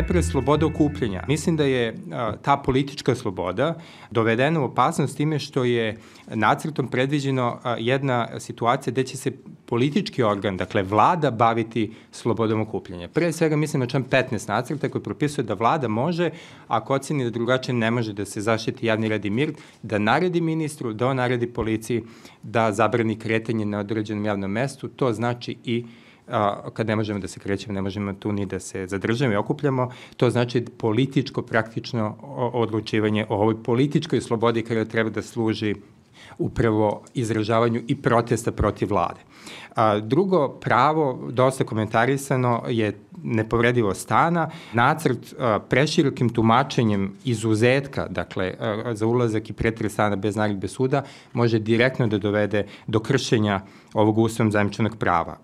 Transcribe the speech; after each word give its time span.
Najpre 0.00 0.22
sloboda 0.22 0.66
okupljanja. 0.66 1.24
Mislim 1.28 1.56
da 1.56 1.64
je 1.64 1.94
ta 2.42 2.56
politička 2.56 3.14
sloboda 3.14 3.74
dovedena 4.10 4.60
u 4.60 4.64
opasnost 4.64 5.16
time 5.16 5.38
što 5.38 5.64
je 5.64 5.98
nacrtom 6.26 6.88
predviđeno 6.88 7.58
jedna 7.78 8.40
situacija 8.40 8.92
gde 8.92 9.04
će 9.04 9.16
se 9.16 9.32
politički 9.66 10.22
organ, 10.22 10.56
dakle 10.56 10.82
vlada, 10.82 11.30
baviti 11.30 11.92
slobodom 12.12 12.60
okupljanja. 12.60 13.08
Pre 13.08 13.32
svega 13.32 13.56
mislim 13.56 13.80
na 13.80 13.86
član 13.86 14.04
15 14.04 14.48
nacrta 14.48 14.88
koji 14.88 15.02
propisuje 15.02 15.44
da 15.44 15.54
vlada 15.54 15.88
može, 15.88 16.30
ako 16.68 16.94
oceni 16.94 17.24
da 17.24 17.30
drugačije 17.30 17.74
ne 17.74 17.90
može 17.90 18.12
da 18.12 18.24
se 18.24 18.40
zaštiti 18.40 18.86
javni 18.86 19.08
red 19.08 19.24
i 19.24 19.30
mir, 19.30 19.52
da 19.82 19.98
naredi 19.98 20.40
ministru, 20.40 20.92
da 20.92 21.06
on 21.06 21.16
naredi 21.16 21.46
policiji 21.46 22.02
da 22.42 22.72
zabrani 22.72 23.18
kretanje 23.18 23.64
na 23.64 23.78
određenom 23.78 24.24
javnom 24.24 24.50
mestu, 24.50 24.88
to 24.88 25.12
znači 25.12 25.56
i 25.64 25.84
a, 26.30 26.70
kad 26.74 26.86
ne 26.86 26.96
možemo 26.96 27.20
da 27.20 27.28
se 27.28 27.40
krećemo, 27.40 27.74
ne 27.74 27.82
možemo 27.82 28.12
tu 28.12 28.32
ni 28.32 28.46
da 28.46 28.60
se 28.60 28.86
zadržamo 28.86 29.32
i 29.32 29.36
okupljamo, 29.36 29.90
to 30.16 30.30
znači 30.30 30.64
političko 30.78 31.42
praktično 31.42 32.16
odlučivanje 32.52 33.26
o 33.28 33.34
ovoj 33.34 33.62
političkoj 33.62 34.20
slobodi 34.20 34.62
kada 34.62 34.84
treba 34.84 35.10
da 35.10 35.22
služi 35.22 35.74
upravo 36.38 37.02
izražavanju 37.14 37.82
i 37.88 37.96
protesta 38.02 38.52
protiv 38.52 38.88
vlade. 38.88 39.20
A, 39.74 40.00
drugo 40.00 40.48
pravo, 40.48 41.28
dosta 41.30 41.64
komentarisano, 41.64 42.62
je 42.68 42.98
nepovredivo 43.22 43.94
stana. 43.94 44.50
Nacrt 44.72 45.34
a, 45.38 45.58
preširokim 45.68 46.28
tumačenjem 46.28 47.12
izuzetka, 47.24 48.06
dakle, 48.10 48.54
a, 48.60 48.94
za 48.94 49.06
ulazak 49.06 49.50
i 49.50 49.52
pretres 49.52 49.92
stana 49.92 50.16
bez 50.16 50.36
naredbe 50.36 50.68
suda, 50.68 51.02
može 51.32 51.58
direktno 51.58 52.06
da 52.06 52.18
dovede 52.18 52.66
do 52.86 53.00
kršenja 53.00 53.60
ovog 53.94 54.18
ustavom 54.18 54.52
zajemčanog 54.52 54.96
prava 54.96 55.36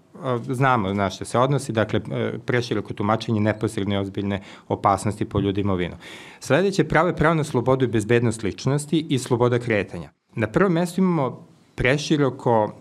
znamo 0.49 0.93
na 0.93 1.11
što 1.11 1.25
se 1.25 1.39
odnosi, 1.39 1.73
dakle, 1.73 2.01
preširoko 2.47 2.95
tumačenje 2.95 3.41
neposredne 3.41 4.01
ozbiljne 4.01 4.41
opasnosti 4.69 5.25
po 5.25 5.41
ljudi 5.41 5.61
imovinu. 5.61 5.97
Sledeće 6.41 6.85
pravo 6.85 7.09
je 7.09 7.17
pravo 7.17 7.35
na 7.35 7.45
slobodu 7.45 7.85
i 7.85 7.89
bezbednost 7.89 8.43
ličnosti 8.43 9.07
i 9.09 9.19
sloboda 9.19 9.59
kretanja. 9.59 10.11
Na 10.35 10.47
prvom 10.47 10.73
mestu 10.73 11.01
imamo 11.01 11.47
preširoko 11.77 12.73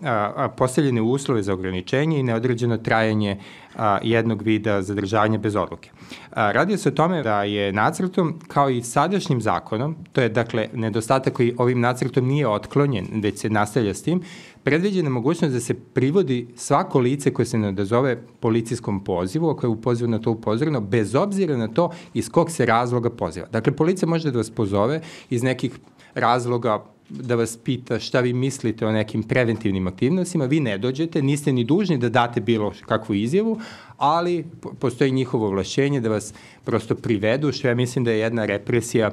postavljene 0.57 1.01
uslove 1.01 1.43
za 1.43 1.53
ograničenje 1.53 2.19
i 2.19 2.23
neodređeno 2.23 2.77
trajanje 2.77 3.37
a, 3.75 3.97
jednog 4.03 4.41
vida 4.41 4.81
zadržavanja 4.81 5.37
bez 5.37 5.55
odluke. 5.55 5.89
A, 6.31 6.51
radi 6.51 6.77
se 6.77 6.89
o 6.89 6.91
tome 6.91 7.23
da 7.23 7.43
je 7.43 7.73
nacrtom, 7.73 8.39
kao 8.47 8.69
i 8.69 8.81
sadašnjim 8.81 9.41
zakonom, 9.41 9.95
to 10.11 10.21
je 10.21 10.29
dakle 10.29 10.67
nedostatak 10.73 11.33
koji 11.33 11.55
ovim 11.57 11.79
nacrtom 11.79 12.27
nije 12.27 12.47
otklonjen, 12.47 13.07
već 13.13 13.39
se 13.39 13.49
nastavlja 13.49 13.93
s 13.93 14.03
tim, 14.03 14.21
predviđena 14.65 15.09
mogućnost 15.09 15.53
da 15.53 15.59
se 15.59 15.73
privodi 15.73 16.47
svako 16.55 16.99
lice 16.99 17.33
koje 17.33 17.45
se 17.45 17.57
ne 17.57 17.67
odazove 17.67 18.17
policijskom 18.39 19.03
pozivu, 19.03 19.49
ako 19.49 19.65
je 19.65 19.69
u 19.69 19.81
pozivu 19.81 20.09
na 20.09 20.19
to 20.19 20.31
upozoreno, 20.31 20.81
bez 20.81 21.15
obzira 21.15 21.57
na 21.57 21.67
to 21.67 21.91
iz 22.13 22.29
kog 22.29 22.51
se 22.51 22.65
razloga 22.65 23.09
poziva. 23.09 23.47
Dakle, 23.51 23.75
policija 23.75 24.09
može 24.09 24.31
da 24.31 24.37
vas 24.37 24.49
pozove 24.49 25.01
iz 25.29 25.43
nekih 25.43 25.77
razloga 26.15 26.83
da 27.09 27.35
vas 27.35 27.57
pita 27.57 27.99
šta 27.99 28.19
vi 28.19 28.33
mislite 28.33 28.87
o 28.87 28.91
nekim 28.91 29.23
preventivnim 29.23 29.87
aktivnostima, 29.87 30.45
vi 30.45 30.59
ne 30.59 30.77
dođete, 30.77 31.21
niste 31.21 31.53
ni 31.53 31.63
dužni 31.63 31.97
da 31.97 32.09
date 32.09 32.41
bilo 32.41 32.73
kakvu 32.85 33.15
izjavu, 33.15 33.59
ali 33.97 34.45
postoji 34.79 35.11
njihovo 35.11 35.47
ovlašćenje 35.47 36.01
da 36.01 36.09
vas 36.09 36.33
prosto 36.63 36.95
privedu, 36.95 37.51
što 37.51 37.67
ja 37.67 37.75
mislim 37.75 38.05
da 38.05 38.11
je 38.11 38.19
jedna 38.19 38.45
represija 38.45 39.11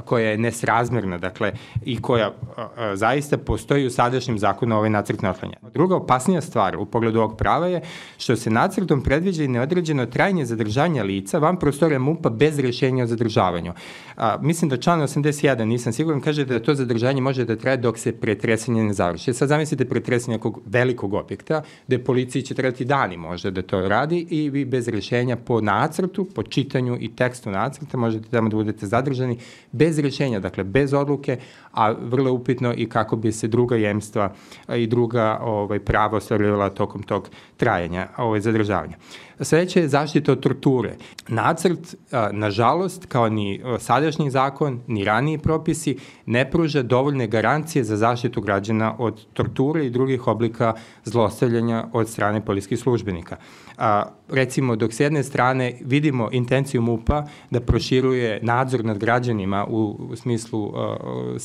koja 0.00 0.30
je 0.30 0.38
nesrazmerna, 0.38 1.18
dakle, 1.18 1.52
i 1.84 2.02
koja 2.02 2.32
a, 2.56 2.68
a, 2.76 2.96
zaista 2.96 3.38
postoji 3.38 3.86
u 3.86 3.90
sadašnjem 3.90 4.38
zakonu 4.38 4.76
ovaj 4.76 4.90
nacrt 4.90 5.22
ne 5.22 5.30
otlanja. 5.30 5.56
Druga 5.74 5.96
opasnija 5.96 6.40
stvar 6.40 6.76
u 6.76 6.86
pogledu 6.86 7.18
ovog 7.18 7.36
prava 7.36 7.66
je 7.66 7.80
što 8.18 8.36
se 8.36 8.50
nacrtom 8.50 9.02
predviđa 9.02 9.44
i 9.44 9.48
neodređeno 9.48 10.06
trajanje 10.06 10.44
zadržanja 10.44 11.02
lica 11.02 11.38
van 11.38 11.56
prostorija 11.56 11.98
MUPA 11.98 12.30
bez 12.30 12.58
rešenja 12.58 13.04
o 13.04 13.06
zadržavanju. 13.06 13.72
A, 14.16 14.38
mislim 14.40 14.68
da 14.68 14.76
član 14.76 15.00
81, 15.00 15.64
nisam 15.64 15.92
siguran, 15.92 16.20
kaže 16.20 16.44
da 16.44 16.62
to 16.62 16.74
zadržanje 16.74 17.20
može 17.20 17.44
da 17.44 17.56
traje 17.56 17.76
dok 17.76 17.98
se 17.98 18.12
pretresanje 18.12 18.84
ne 18.84 18.92
završi. 18.92 19.32
Sad 19.32 19.48
zamislite 19.48 19.84
pretresanje 19.84 20.36
nekog 20.36 20.60
velikog 20.66 21.14
objekta, 21.14 21.62
gde 21.86 21.98
policiji 22.04 22.42
će 22.42 22.54
trebati 22.54 22.84
dani 22.84 23.16
možda 23.16 23.50
da 23.50 23.62
to 23.62 23.88
radi 23.88 24.26
i 24.30 24.50
vi 24.50 24.64
bez 24.64 24.88
rešenja 24.88 25.36
po 25.36 25.60
nacrtu, 25.60 26.24
po 26.34 26.42
čitanju 26.42 26.98
i 27.00 27.16
tekstu 27.16 27.50
nacrta 27.50 27.96
možete 27.96 28.28
tamo 28.28 28.48
da 28.48 28.56
budete 28.56 28.86
zadržani 28.86 29.38
bez 29.72 29.83
rešenja, 29.98 30.40
dakle 30.40 30.64
bez 30.64 30.94
odluke, 30.94 31.38
a 31.72 31.92
vrlo 31.92 32.32
upitno 32.32 32.74
i 32.76 32.88
kako 32.88 33.16
bi 33.16 33.32
se 33.32 33.48
druga 33.48 33.76
jemstva 33.76 34.32
i 34.76 34.86
druga 34.86 35.38
ovaj, 35.42 35.78
prava 35.78 36.16
ostvarila 36.16 36.70
tokom 36.70 37.02
tog 37.02 37.28
trajanja, 37.56 38.08
ovaj, 38.16 38.40
zadržavanja. 38.40 38.96
Sledeće 39.40 39.80
je 39.80 39.88
zaštita 39.88 40.32
od 40.32 40.40
torture. 40.40 40.96
Nacrt, 41.28 41.94
nažalost, 42.32 43.06
kao 43.06 43.28
ni 43.28 43.60
sadašnji 43.78 44.30
zakon, 44.30 44.80
ni 44.86 45.04
raniji 45.04 45.38
propisi, 45.38 45.96
ne 46.26 46.50
pruža 46.50 46.82
dovoljne 46.82 47.26
garancije 47.26 47.84
za 47.84 47.96
zaštitu 47.96 48.40
građana 48.40 48.94
od 48.98 49.26
torture 49.32 49.86
i 49.86 49.90
drugih 49.90 50.28
oblika 50.28 50.74
zlostavljanja 51.04 51.86
od 51.92 52.08
strane 52.08 52.44
polijskih 52.44 52.78
službenika 52.78 53.36
a, 53.78 54.02
recimo 54.28 54.76
dok 54.76 54.92
s 54.92 55.00
jedne 55.00 55.22
strane 55.22 55.74
vidimo 55.80 56.28
intenciju 56.32 56.82
MUPA 56.82 57.26
da 57.50 57.60
proširuje 57.60 58.40
nadzor 58.42 58.84
nad 58.84 58.98
građanima 58.98 59.66
u 59.74 60.16
smislu 60.16 60.72
a, 60.76 60.96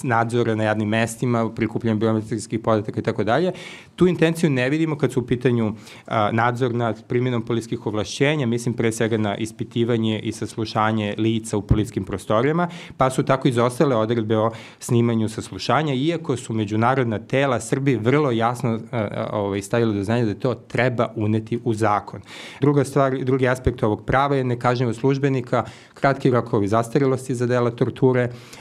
nadzora 0.03 0.55
na 0.55 0.63
jadnim 0.63 0.89
mestima, 0.89 1.49
prikupljanjem 1.49 1.99
biometrijskih 1.99 2.59
podataka 2.59 2.99
i 2.99 3.03
tako 3.03 3.23
dalje, 3.23 3.51
tu 3.95 4.07
intenciju 4.07 4.49
ne 4.49 4.69
vidimo 4.69 4.97
kad 4.97 5.11
su 5.11 5.19
u 5.19 5.25
pitanju 5.25 5.73
nadzor 6.31 6.75
nad 6.75 7.07
primjenom 7.07 7.41
polijskih 7.45 7.85
ovlašćenja, 7.85 8.45
mislim 8.45 8.73
pre 8.73 8.91
svega 8.91 9.17
na 9.17 9.37
ispitivanje 9.37 10.19
i 10.19 10.31
saslušanje 10.31 11.15
lica 11.17 11.57
u 11.57 11.61
polijskim 11.61 12.03
prostorijama, 12.03 12.67
pa 12.97 13.09
su 13.09 13.23
tako 13.23 13.47
izostale 13.47 13.95
odredbe 13.95 14.37
o 14.37 14.51
snimanju 14.79 15.29
saslušanja, 15.29 15.93
iako 15.93 16.37
su 16.37 16.53
međunarodna 16.53 17.19
tela 17.19 17.59
Srbije 17.59 17.97
vrlo 17.97 18.31
jasno 18.31 18.79
ovaj, 19.31 19.61
stavili 19.61 19.95
do 19.95 20.03
znanja 20.03 20.25
da 20.25 20.33
to 20.33 20.53
treba 20.55 21.13
uneti 21.15 21.59
u 21.63 21.73
zakon. 21.73 22.21
Druga 22.61 22.83
stvar, 22.83 23.17
drugi 23.23 23.47
aspekt 23.47 23.83
ovog 23.83 24.05
prava 24.05 24.35
je 24.35 24.43
nekažnjivo 24.43 24.93
službenika, 24.93 25.63
kratki 25.93 26.31
rokovi 26.31 26.67
zastarelosti 26.67 27.35
za 27.35 27.47
dela 27.47 27.71
torture, 27.71 28.18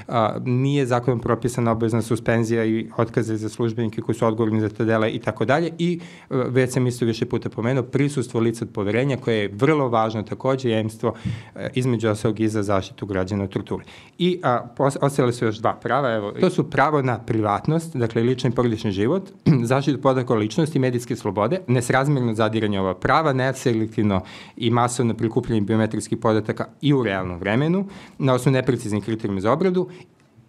a, 0.09 0.39
nije 0.45 0.87
zakonom 0.87 1.21
propisana 1.21 1.73
obavezna 1.73 2.03
suspenzija 2.03 2.65
i 2.65 2.87
otkaze 2.97 3.37
za 3.37 3.49
službenike 3.49 4.01
koji 4.01 4.17
su 4.17 4.27
odgovorni 4.27 4.61
za 4.61 4.69
te 4.69 4.85
dela 4.85 5.09
i 5.09 5.19
tako 5.19 5.45
dalje 5.45 5.73
i 5.79 6.01
a, 6.31 6.35
već 6.35 6.73
sam 6.73 6.87
isto 6.87 7.05
više 7.05 7.27
puta 7.27 7.49
pomenuo 7.49 7.83
prisustvo 7.83 8.41
lica 8.41 8.65
od 8.65 8.71
poverenja 8.73 9.17
koje 9.17 9.37
je 9.37 9.51
vrlo 9.53 9.89
važno 9.89 10.23
takođe 10.23 10.71
jemstvo 10.71 11.15
između 11.75 12.09
ostalog 12.09 12.41
i 12.41 12.49
za 12.49 12.63
zaštitu 12.63 13.07
građana 13.07 13.45
od 13.45 13.51
torture. 13.51 13.85
I 14.19 14.41
a, 14.43 14.69
ostale 15.01 15.33
su 15.33 15.45
još 15.45 15.57
dva 15.57 15.75
prava, 15.75 16.15
evo, 16.15 16.33
to 16.41 16.51
su 16.51 16.71
pravo 16.71 17.03
na 17.03 17.19
privatnost, 17.19 17.97
dakle 17.97 18.23
lični 18.23 18.51
i 18.51 18.55
porodični 18.55 18.93
život, 18.93 19.31
zaštitu 19.73 20.01
podaka 20.01 20.35
ličnosti, 20.35 20.79
medijske 20.79 21.17
slobode, 21.17 21.61
nesrazmjerno 21.67 22.35
zadiranje 22.35 22.81
ova 22.81 22.95
prava, 22.95 23.33
ne 23.33 23.49
neselektivno 23.49 24.21
i 24.57 24.71
masovno 24.71 25.15
prikupljanje 25.15 25.61
biometrijskih 25.61 26.19
podataka 26.19 26.67
i 26.81 26.93
u 26.93 27.03
realnom 27.03 27.39
vremenu 27.39 27.87
na 28.19 28.35
osnovu 28.35 28.53
nepreciznih 28.53 29.05
kriterijuma 29.05 29.38
za 29.41 29.53
obradu 29.53 29.89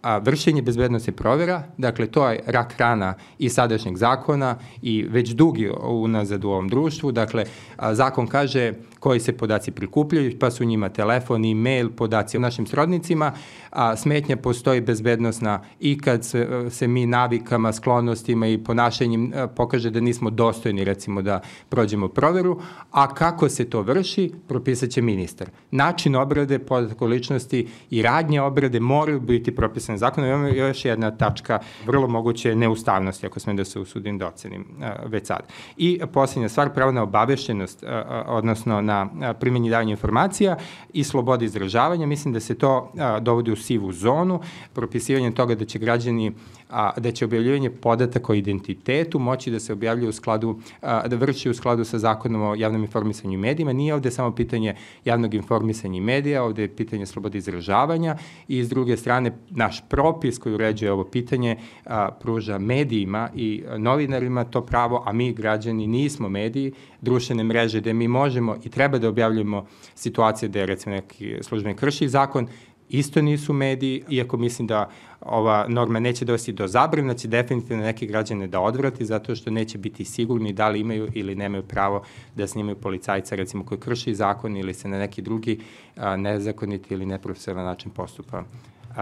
a, 0.02 0.18
vršenje 0.18 0.62
bezbednosti 0.62 1.12
provera, 1.12 1.62
dakle 1.78 2.06
to 2.06 2.28
je 2.28 2.40
rak 2.46 2.74
rana 2.78 3.14
i 3.38 3.48
sadašnjeg 3.48 3.96
zakona 3.96 4.56
i 4.82 5.02
već 5.02 5.30
dugi 5.30 5.70
unazad 5.82 6.44
u 6.44 6.50
ovom 6.50 6.68
društvu, 6.68 7.12
dakle 7.12 7.44
a, 7.76 7.94
zakon 7.94 8.26
kaže 8.26 8.72
koji 9.00 9.20
se 9.20 9.32
podaci 9.36 9.70
prikupljaju, 9.70 10.38
pa 10.38 10.50
su 10.50 10.64
njima 10.64 10.88
telefon, 10.88 11.44
e-mail, 11.44 11.90
podaci 11.90 12.36
o 12.36 12.40
našim 12.40 12.66
srodnicima, 12.66 13.32
a 13.70 13.96
smetnja 13.96 14.36
postoji 14.36 14.80
bezbednostna 14.80 15.62
i 15.80 15.98
kad 15.98 16.24
se, 16.24 16.66
se 16.70 16.86
mi 16.88 17.06
navikama, 17.06 17.72
sklonostima 17.72 18.46
i 18.46 18.58
ponašanjem 18.58 19.32
pokaže 19.56 19.90
da 19.90 20.00
nismo 20.00 20.30
dostojni 20.30 20.84
recimo 20.84 21.22
da 21.22 21.40
prođemo 21.68 22.08
proveru, 22.08 22.60
a 22.90 23.14
kako 23.14 23.48
se 23.48 23.70
to 23.70 23.82
vrši, 23.82 24.32
propisat 24.48 24.90
će 24.90 25.02
ministar. 25.02 25.50
Način 25.70 26.16
obrade 26.16 26.58
podataka 26.58 27.04
ličnosti 27.04 27.68
i 27.90 28.02
radnje 28.02 28.40
obrade 28.40 28.80
moraju 28.80 29.20
biti 29.20 29.54
propisane 29.54 29.98
zakonom. 29.98 30.30
Imamo 30.30 30.48
još 30.48 30.84
jedna 30.84 31.10
tačka 31.10 31.58
vrlo 31.86 32.08
moguće 32.08 32.54
neustavnosti, 32.54 33.26
ako 33.26 33.40
smem 33.40 33.56
da 33.56 33.64
se 33.64 33.80
usudim 33.80 34.18
da 34.18 34.28
ocenim 34.28 34.66
već 35.06 35.26
sad. 35.26 35.40
I 35.76 36.00
poslednja 36.12 36.48
stvar, 36.48 36.74
pravo 36.74 36.92
na 36.92 37.02
obaveštenost, 37.02 37.84
odnosno 38.26 38.82
na 38.90 39.34
primjenji 39.34 39.70
davanja 39.70 39.90
informacija 39.90 40.56
i 40.92 41.04
slobode 41.04 41.44
izražavanja. 41.44 42.06
Mislim 42.06 42.34
da 42.34 42.40
se 42.40 42.54
to 42.54 42.92
dovodi 43.20 43.52
u 43.52 43.56
sivu 43.56 43.92
zonu, 43.92 44.40
propisivanje 44.72 45.30
toga 45.30 45.54
da 45.54 45.64
će 45.64 45.78
građani 45.78 46.32
a, 46.70 46.92
da 47.00 47.12
će 47.12 47.24
objavljivanje 47.24 47.70
podataka 47.70 48.32
o 48.32 48.34
identitetu 48.34 49.18
moći 49.18 49.50
da 49.50 49.60
se 49.60 49.72
objavljuje 49.72 50.08
u 50.08 50.12
skladu, 50.12 50.60
a, 50.82 51.08
da 51.08 51.16
vrši 51.16 51.50
u 51.50 51.54
skladu 51.54 51.84
sa 51.84 51.98
zakonom 51.98 52.42
o 52.42 52.54
javnom 52.54 52.82
informisanju 52.82 53.34
i 53.34 53.36
medijima. 53.36 53.72
Nije 53.72 53.94
ovde 53.94 54.10
samo 54.10 54.34
pitanje 54.34 54.74
javnog 55.04 55.34
informisanja 55.34 55.96
i 55.96 56.00
medija, 56.00 56.44
ovde 56.44 56.62
je 56.62 56.76
pitanje 56.76 57.06
slobode 57.06 57.38
izražavanja 57.38 58.16
i 58.48 58.64
s 58.64 58.68
druge 58.68 58.96
strane 58.96 59.32
naš 59.50 59.84
propis 59.88 60.38
koji 60.38 60.54
uređuje 60.54 60.92
ovo 60.92 61.04
pitanje 61.04 61.56
a, 61.84 62.10
pruža 62.10 62.58
medijima 62.58 63.28
i 63.34 63.62
novinarima 63.76 64.44
to 64.44 64.60
pravo, 64.60 65.02
a 65.06 65.12
mi 65.12 65.32
građani 65.32 65.86
nismo 65.86 66.28
mediji, 66.28 66.72
društvene 67.00 67.44
mreže 67.44 67.80
gde 67.80 67.92
mi 67.94 68.08
možemo 68.08 68.56
i 68.64 68.68
treba 68.68 68.98
da 68.98 69.08
objavljujemo 69.08 69.66
situacije 69.94 70.48
gde 70.48 70.66
recimo 70.66 70.94
neki 70.94 71.36
službenik 71.42 71.78
krši 71.78 72.08
zakon, 72.08 72.46
isto 72.90 73.22
nisu 73.22 73.52
mediji, 73.52 74.02
iako 74.08 74.36
mislim 74.36 74.66
da 74.68 74.90
ova 75.20 75.66
norma 75.68 76.00
neće 76.00 76.24
dovesti 76.24 76.52
do 76.52 76.66
zabrana, 76.66 77.14
će 77.14 77.28
definitivno 77.28 77.82
neke 77.82 78.06
građane 78.06 78.46
da 78.46 78.60
odvrati 78.60 79.04
zato 79.04 79.36
što 79.36 79.50
neće 79.50 79.78
biti 79.78 80.04
sigurni 80.04 80.52
da 80.52 80.68
li 80.68 80.80
imaju 80.80 81.08
ili 81.14 81.34
nemaju 81.34 81.62
pravo 81.62 82.02
da 82.36 82.46
snimaju 82.46 82.76
policajca 82.76 83.34
recimo 83.34 83.64
koji 83.64 83.80
krši 83.80 84.14
zakon 84.14 84.56
ili 84.56 84.74
se 84.74 84.88
na 84.88 84.98
neki 84.98 85.22
drugi 85.22 85.60
a, 85.96 86.16
nezakoniti 86.16 86.94
ili 86.94 87.06
neprofesionalan 87.06 87.66
način 87.66 87.90
postupa 87.90 88.44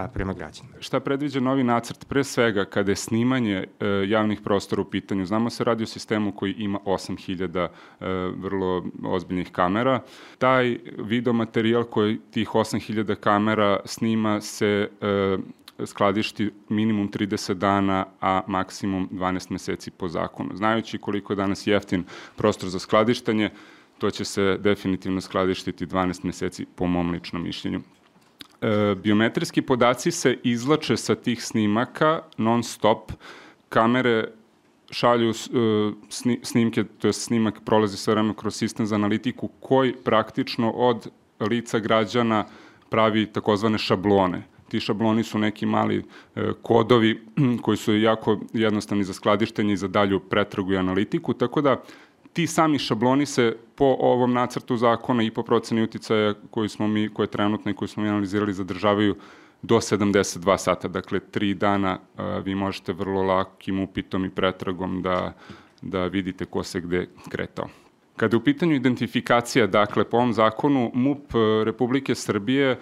a, 0.03 0.07
prema 0.07 0.33
građanima. 0.33 0.75
Šta 0.79 0.99
predviđa 0.99 1.39
novi 1.39 1.63
nacrt? 1.63 2.05
Pre 2.07 2.23
svega, 2.23 2.65
kada 2.65 2.91
je 2.91 2.95
snimanje 2.95 3.55
e, 3.79 3.85
javnih 4.07 4.41
prostora 4.41 4.81
u 4.81 4.85
pitanju, 4.85 5.25
znamo 5.25 5.49
se 5.49 5.63
radi 5.63 5.83
o 5.83 5.87
sistemu 5.87 6.31
koji 6.31 6.51
ima 6.51 6.79
8000 6.85 7.67
e, 7.67 7.69
vrlo 8.37 8.85
ozbiljnih 9.03 9.51
kamera. 9.51 10.01
Taj 10.37 10.77
videomaterijal 10.97 11.83
koji 11.83 12.19
tih 12.31 12.49
8000 12.49 13.15
kamera 13.15 13.79
snima 13.85 14.41
se 14.41 14.89
e, 15.01 15.37
skladišti 15.85 16.51
minimum 16.69 17.11
30 17.11 17.53
dana, 17.53 18.05
a 18.21 18.41
maksimum 18.47 19.09
12 19.11 19.51
meseci 19.51 19.91
po 19.91 20.07
zakonu. 20.07 20.55
Znajući 20.55 20.97
koliko 20.97 21.33
je 21.33 21.37
danas 21.37 21.67
jeftin 21.67 22.03
prostor 22.35 22.69
za 22.69 22.79
skladištanje, 22.79 23.49
to 23.97 24.11
će 24.11 24.25
se 24.25 24.57
definitivno 24.59 25.21
skladištiti 25.21 25.85
12 25.85 26.25
meseci 26.25 26.65
po 26.75 26.87
mom 26.87 27.11
ličnom 27.11 27.43
mišljenju. 27.43 27.81
E, 28.61 28.95
biometrijski 28.95 29.61
podaci 29.61 30.11
se 30.11 30.37
izlače 30.43 30.97
sa 30.97 31.15
tih 31.15 31.43
snimaka 31.43 32.21
non 32.37 32.63
stop. 32.63 33.11
Kamere 33.69 34.31
šalju 34.91 35.29
e, 35.29 35.33
snimke, 36.41 36.83
to 36.83 37.07
je 37.07 37.13
snimak 37.13 37.61
prolazi 37.65 37.97
sve 37.97 38.13
vreme 38.13 38.33
kroz 38.37 38.55
sistem 38.55 38.85
za 38.85 38.95
analitiku 38.95 39.47
koji 39.59 39.93
praktično 40.03 40.71
od 40.71 41.09
lica 41.39 41.79
građana 41.79 42.45
pravi 42.89 43.25
takozvane 43.25 43.77
šablone. 43.77 44.43
Ti 44.69 44.79
šabloni 44.79 45.23
su 45.23 45.39
neki 45.39 45.65
mali 45.65 46.03
e, 46.35 46.51
kodovi 46.61 47.21
koji 47.63 47.77
su 47.77 47.97
jako 47.97 48.39
jednostavni 48.53 49.03
za 49.03 49.13
skladištenje 49.13 49.73
i 49.73 49.77
za 49.77 49.87
dalju 49.87 50.19
pretragu 50.19 50.73
i 50.73 50.77
analitiku, 50.77 51.33
tako 51.33 51.61
da 51.61 51.81
ti 52.33 52.47
sami 52.47 52.79
šabloni 52.79 53.25
se 53.25 53.55
po 53.75 53.85
ovom 53.99 54.33
nacrtu 54.33 54.77
zakona 54.77 55.23
i 55.23 55.31
po 55.31 55.43
proceni 55.43 55.81
uticaja 55.81 56.33
koji 56.49 56.69
smo 56.69 56.87
mi, 56.87 57.09
koje 57.13 57.27
trenutno 57.27 57.71
i 57.71 57.73
koji 57.73 57.87
smo 57.87 58.03
mi 58.03 58.09
analizirali 58.09 58.53
zadržavaju 58.53 59.15
do 59.61 59.75
72 59.75 60.57
sata, 60.57 60.87
dakle 60.87 61.19
tri 61.19 61.53
dana 61.53 61.99
a, 62.17 62.37
vi 62.37 62.55
možete 62.55 62.93
vrlo 62.93 63.21
lakim 63.21 63.79
upitom 63.79 64.25
i 64.25 64.29
pretragom 64.29 65.01
da, 65.01 65.33
da 65.81 66.05
vidite 66.05 66.45
ko 66.45 66.63
se 66.63 66.81
gde 66.81 67.07
kretao. 67.29 67.69
Kada 68.15 68.35
je 68.35 68.37
u 68.37 68.43
pitanju 68.43 68.75
identifikacija, 68.75 69.67
dakle, 69.67 70.03
po 70.03 70.17
ovom 70.17 70.33
zakonu 70.33 70.91
MUP 70.93 71.33
Republike 71.63 72.15
Srbije 72.15 72.71
e, 72.71 72.77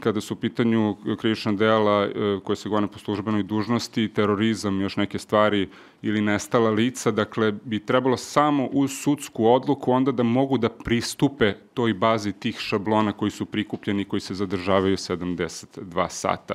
kada 0.00 0.20
su 0.20 0.34
u 0.34 0.36
pitanju 0.36 0.96
krivična 1.18 1.52
dela 1.52 2.04
e, 2.04 2.10
koje 2.44 2.56
se 2.56 2.68
gone 2.68 2.86
po 2.86 2.98
službenoj 2.98 3.42
dužnosti, 3.42 4.08
terorizam, 4.08 4.80
još 4.80 4.96
neke 4.96 5.18
stvari 5.18 5.68
ili 6.02 6.20
nestala 6.20 6.70
lica, 6.70 7.10
dakle 7.10 7.52
bi 7.52 7.80
trebalo 7.80 8.16
samo 8.16 8.68
uz 8.72 8.90
sudsku 8.92 9.46
odluku 9.46 9.92
onda 9.92 10.12
da 10.12 10.22
mogu 10.22 10.58
da 10.58 10.68
pristupe 10.68 11.54
toj 11.74 11.94
bazi 11.94 12.32
tih 12.32 12.58
šablona 12.58 13.12
koji 13.12 13.30
su 13.30 13.46
prikupljeni 13.46 14.04
koji 14.04 14.20
se 14.20 14.34
zadržavaju 14.34 14.96
72 14.96 16.08
sata. 16.08 16.54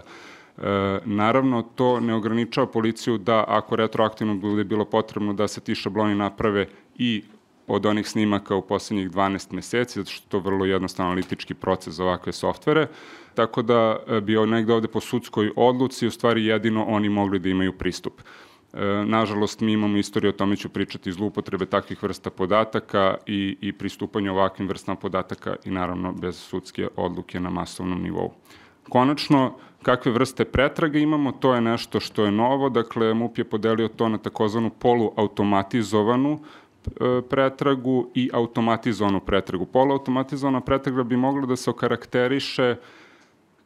E, 0.58 1.00
naravno, 1.06 1.62
to 1.76 2.00
ne 2.00 2.16
ograničava 2.16 2.68
policiju 2.68 3.18
da 3.18 3.44
ako 3.48 3.76
retroaktivno 3.76 4.36
bude 4.36 4.64
bilo 4.64 4.86
potrebno 4.86 5.34
da 5.34 5.48
se 5.48 5.62
ti 5.62 5.76
šabloni 5.76 6.16
naprave 6.16 6.68
i 6.96 7.24
od 7.68 7.86
onih 7.86 8.08
snimaka 8.08 8.56
u 8.56 8.62
poslednjih 8.62 9.10
12 9.12 9.54
meseci, 9.54 10.00
zato 10.00 10.12
što 10.12 10.30
to 10.30 10.40
vrlo 10.40 10.66
jednostavno 10.66 11.12
analitički 11.12 11.54
proces 11.54 11.94
za 11.94 12.04
ovakve 12.04 12.34
softvere, 12.34 12.88
tako 13.34 13.62
da 13.62 13.98
e, 14.08 14.22
bi 14.22 14.36
negde 14.48 14.74
ovde 14.74 14.88
po 14.88 15.00
sudskoj 15.02 15.52
odluci 15.56 16.08
u 16.08 16.12
stvari 16.12 16.46
jedino 16.46 16.86
oni 16.86 17.10
mogli 17.10 17.40
da 17.40 17.50
imaju 17.50 17.78
pristup. 17.78 18.22
E, 18.74 18.80
nažalost, 19.06 19.62
mi 19.62 19.72
imamo 19.74 19.98
istoriju, 19.98 20.30
o 20.30 20.34
tome 20.34 20.56
ću 20.56 20.70
pričati, 20.70 21.12
zloupotrebe 21.12 21.66
takvih 21.66 22.04
vrsta 22.04 22.30
podataka 22.30 23.18
i, 23.26 23.58
i 23.62 23.74
pristupanje 23.74 24.32
ovakvim 24.32 24.68
vrstama 24.68 24.96
podataka 24.96 25.56
i 25.66 25.72
naravno 25.72 26.14
bez 26.14 26.40
sudske 26.40 26.88
odluke 26.96 27.40
na 27.40 27.50
masovnom 27.50 28.02
nivou. 28.02 28.34
Konačno, 28.90 29.54
kakve 29.84 30.12
vrste 30.12 30.46
pretraga 30.46 31.00
imamo, 31.00 31.32
to 31.32 31.54
je 31.56 31.62
nešto 31.62 32.00
što 32.00 32.26
je 32.26 32.32
novo, 32.32 32.70
dakle 32.70 33.14
MUP 33.14 33.38
je 33.38 33.44
podelio 33.44 33.88
to 33.88 34.10
na 34.10 34.18
takozvanu 34.18 34.70
poluautomatizovanu 34.70 36.40
pretragu 37.30 38.10
i 38.16 38.30
automatizovanu 38.34 39.20
pretragu. 39.20 39.66
Poluautomatizovana 39.66 40.62
pretraga 40.62 41.04
bi 41.04 41.18
mogla 41.18 41.46
da 41.46 41.56
se 41.56 41.70
okarakteriše 41.70 42.76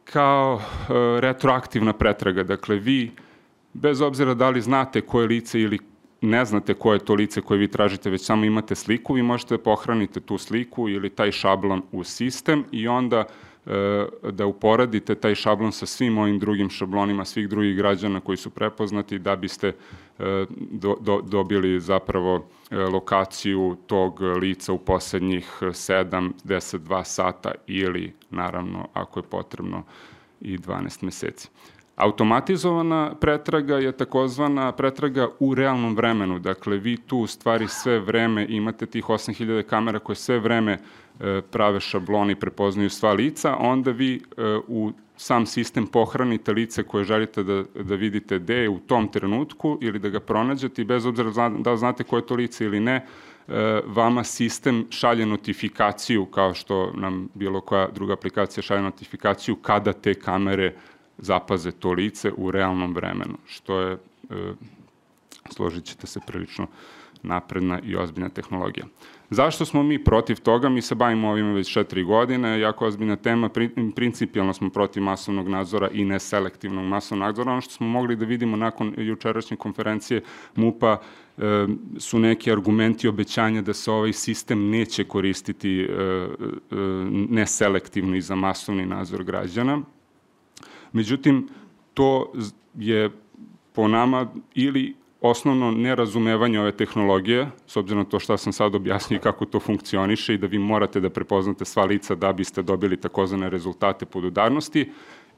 kao 0.04 0.62
e, 0.62 1.22
retroaktivna 1.22 1.94
pretraga. 1.94 2.44
Dakle, 2.44 2.76
vi, 2.76 3.12
bez 3.74 4.02
obzira 4.02 4.34
da 4.34 4.50
li 4.50 4.62
znate 4.62 5.02
koje 5.02 5.28
lice 5.28 5.62
ili 5.62 5.80
ne 6.22 6.46
znate 6.46 6.74
koje 6.74 6.96
je 6.96 7.06
to 7.06 7.14
lice 7.14 7.42
koje 7.42 7.58
vi 7.58 7.68
tražite, 7.68 8.10
već 8.10 8.26
samo 8.26 8.46
imate 8.46 8.76
sliku, 8.76 9.14
vi 9.14 9.24
možete 9.24 9.58
da 9.58 9.64
pohranite 9.64 10.20
tu 10.20 10.38
sliku 10.38 10.90
ili 10.90 11.10
taj 11.10 11.32
šablon 11.32 11.82
u 11.92 12.04
sistem 12.04 12.64
i 12.72 12.88
onda 12.88 13.18
E, 13.20 13.51
da 14.32 14.46
uporadite 14.46 15.16
taj 15.16 15.36
šablon 15.36 15.72
sa 15.72 15.86
svim 15.86 16.18
ovim 16.18 16.40
drugim 16.40 16.70
šablonima 16.70 17.26
svih 17.26 17.50
drugih 17.50 17.76
građana 17.76 18.20
koji 18.20 18.38
su 18.38 18.50
prepoznati 18.50 19.20
da 19.20 19.36
biste 19.36 19.68
e, 19.68 20.46
do, 20.72 20.96
do, 21.02 21.22
dobili 21.22 21.80
zapravo 21.80 22.48
e, 22.72 22.78
lokaciju 22.78 23.78
tog 23.88 24.22
lica 24.22 24.74
u 24.74 24.78
poslednjih 24.78 25.58
7, 25.62 26.32
10, 26.44 26.78
2 26.78 27.04
sata 27.04 27.52
ili 27.68 28.14
naravno 28.30 28.88
ako 28.94 29.20
je 29.20 29.24
potrebno 29.24 29.84
i 30.42 30.58
12 30.58 31.04
meseci. 31.04 31.50
Automatizovana 32.02 33.16
pretraga 33.20 33.78
je 33.78 33.92
takozvana 33.92 34.72
pretraga 34.72 35.28
u 35.40 35.56
realnom 35.56 35.96
vremenu, 35.96 36.40
dakle 36.40 36.78
vi 36.78 36.98
tu 36.98 37.18
u 37.18 37.28
stvari 37.28 37.68
sve 37.68 38.00
vreme 38.00 38.46
imate 38.50 38.86
tih 38.86 39.06
8000 39.06 39.64
kamera 39.64 40.00
koje 40.00 40.16
sve 40.16 40.40
vreme 40.40 40.78
e, 41.20 41.42
prave 41.52 41.80
šabloni, 41.80 42.36
prepoznaju 42.36 42.90
sva 42.90 43.14
lica, 43.14 43.56
onda 43.60 43.92
vi 43.92 44.16
e, 44.16 44.42
u 44.68 44.92
sam 45.18 45.46
sistem 45.46 45.88
pohranite 45.88 46.52
lice 46.52 46.84
koje 46.84 47.04
želite 47.04 47.44
da, 47.44 47.64
da 47.76 47.96
vidite 47.96 48.40
gde 48.40 48.56
je 48.56 48.70
u 48.70 48.80
tom 48.80 49.08
trenutku 49.08 49.78
ili 49.82 50.00
da 50.00 50.10
ga 50.10 50.20
pronađete 50.20 50.82
i 50.82 50.86
bez 50.86 51.06
obzira 51.06 51.50
da 51.60 51.76
znate 51.78 52.04
koje 52.04 52.20
je 52.20 52.26
to 52.26 52.36
lice 52.36 52.66
ili 52.66 52.80
ne, 52.80 52.96
e, 52.96 53.82
vama 53.86 54.24
sistem 54.24 54.88
šalje 54.90 55.26
notifikaciju 55.26 56.26
kao 56.26 56.54
što 56.54 56.92
nam 56.96 57.30
bilo 57.34 57.62
koja 57.62 57.88
druga 57.88 58.14
aplikacija 58.14 58.64
šalje 58.64 58.82
notifikaciju 58.82 59.56
kada 59.56 59.94
te 59.94 60.14
kamere 60.14 60.74
zapaze 61.18 61.72
to 61.72 61.92
lice 61.92 62.32
u 62.38 62.52
realnom 62.52 62.94
vremenu, 62.94 63.38
što 63.46 63.80
je, 63.80 63.94
e, 63.94 63.98
složit 65.50 65.86
ćete 65.86 66.08
se, 66.08 66.20
prilično 66.28 66.68
napredna 67.24 67.80
i 67.84 67.96
ozbiljna 67.96 68.30
tehnologija. 68.30 68.86
Zašto 69.30 69.66
smo 69.66 69.84
mi 69.84 70.04
protiv 70.04 70.40
toga? 70.40 70.70
Mi 70.70 70.82
se 70.82 70.96
bavimo 70.96 71.30
ovime 71.30 71.54
već 71.54 71.74
četiri 71.74 72.04
godine, 72.04 72.60
jako 72.60 72.86
ozbiljna 72.86 73.16
tema, 73.16 73.50
principijalno 73.96 74.54
smo 74.54 74.70
protiv 74.70 75.04
masovnog 75.04 75.48
nadzora 75.48 75.90
i 75.90 76.06
neselektivnog 76.06 76.86
masovnog 76.86 77.28
nadzora. 77.28 77.52
Ono 77.52 77.62
što 77.62 77.74
smo 77.74 77.88
mogli 77.88 78.16
da 78.16 78.26
vidimo 78.26 78.58
nakon 78.58 78.94
jučerašnje 78.98 79.58
konferencije 79.58 80.22
MUPA 80.56 80.98
e, 81.38 81.68
su 81.98 82.20
neki 82.20 82.52
argumenti 82.52 83.08
obećanja 83.08 83.62
da 83.62 83.74
se 83.74 83.92
ovaj 83.92 84.14
sistem 84.14 84.70
neće 84.70 85.04
koristiti 85.04 85.82
e, 85.82 85.86
e, 85.86 86.28
neselektivno 87.30 88.16
i 88.16 88.22
za 88.22 88.36
masovni 88.36 88.86
nadzor 88.86 89.24
građana. 89.24 89.82
Međutim, 90.94 91.48
to 91.94 92.32
je 92.78 93.10
po 93.74 93.88
nama 93.88 94.28
ili 94.56 94.96
osnovno 95.22 95.72
nerazumevanje 95.72 96.60
ove 96.60 96.72
tehnologije, 96.72 97.50
s 97.68 97.78
obzirom 97.78 98.04
na 98.04 98.10
to 98.10 98.20
šta 98.20 98.38
sam 98.38 98.54
sad 98.54 98.76
objasnio 98.76 99.18
i 99.18 99.22
kako 99.22 99.46
to 99.46 99.60
funkcioniše 99.60 100.34
i 100.34 100.38
da 100.38 100.48
vi 100.48 100.60
morate 100.60 101.00
da 101.00 101.10
prepoznate 101.10 101.66
sva 101.66 101.86
lica 101.86 102.16
da 102.16 102.34
biste 102.34 102.62
dobili 102.62 102.98
takozvane 102.98 103.50
rezultate 103.50 104.06
podudarnosti, 104.06 104.90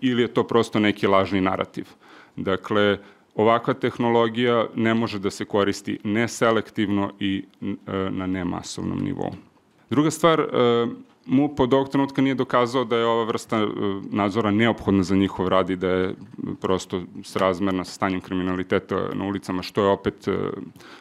ili 0.02 0.22
je 0.22 0.28
to 0.28 0.44
prosto 0.44 0.80
neki 0.80 1.08
lažni 1.08 1.42
narativ. 1.42 1.88
Dakle, 2.36 2.98
ovakva 3.36 3.74
tehnologija 3.74 4.68
ne 4.76 4.94
može 4.94 5.20
da 5.20 5.30
se 5.30 5.46
koristi 5.46 6.00
neselektivno 6.04 7.12
i 7.20 7.44
e, 7.62 7.66
na 8.12 8.28
nemasovnom 8.28 9.04
nivou. 9.04 9.32
Druga 9.90 10.12
stvar, 10.12 10.40
e, 10.40 10.46
MUP 11.26 11.60
od 11.60 11.74
ovog 11.74 11.90
trenutka 11.90 12.22
nije 12.22 12.36
dokazao 12.36 12.86
da 12.86 12.98
je 12.98 13.06
ova 13.06 13.24
vrsta 13.24 13.58
e, 13.58 13.68
nadzora 14.12 14.52
neophodna 14.52 15.04
za 15.04 15.16
njihov 15.16 15.48
rad 15.48 15.70
i 15.70 15.76
da 15.76 15.88
je 15.88 16.16
prosto 16.62 17.02
srazmerna 17.24 17.84
sa 17.84 17.92
stanjem 17.92 18.22
kriminaliteta 18.22 19.10
na 19.14 19.26
ulicama, 19.26 19.62
što 19.62 19.84
je 19.84 19.88
opet 19.88 20.28
e, 20.28 20.38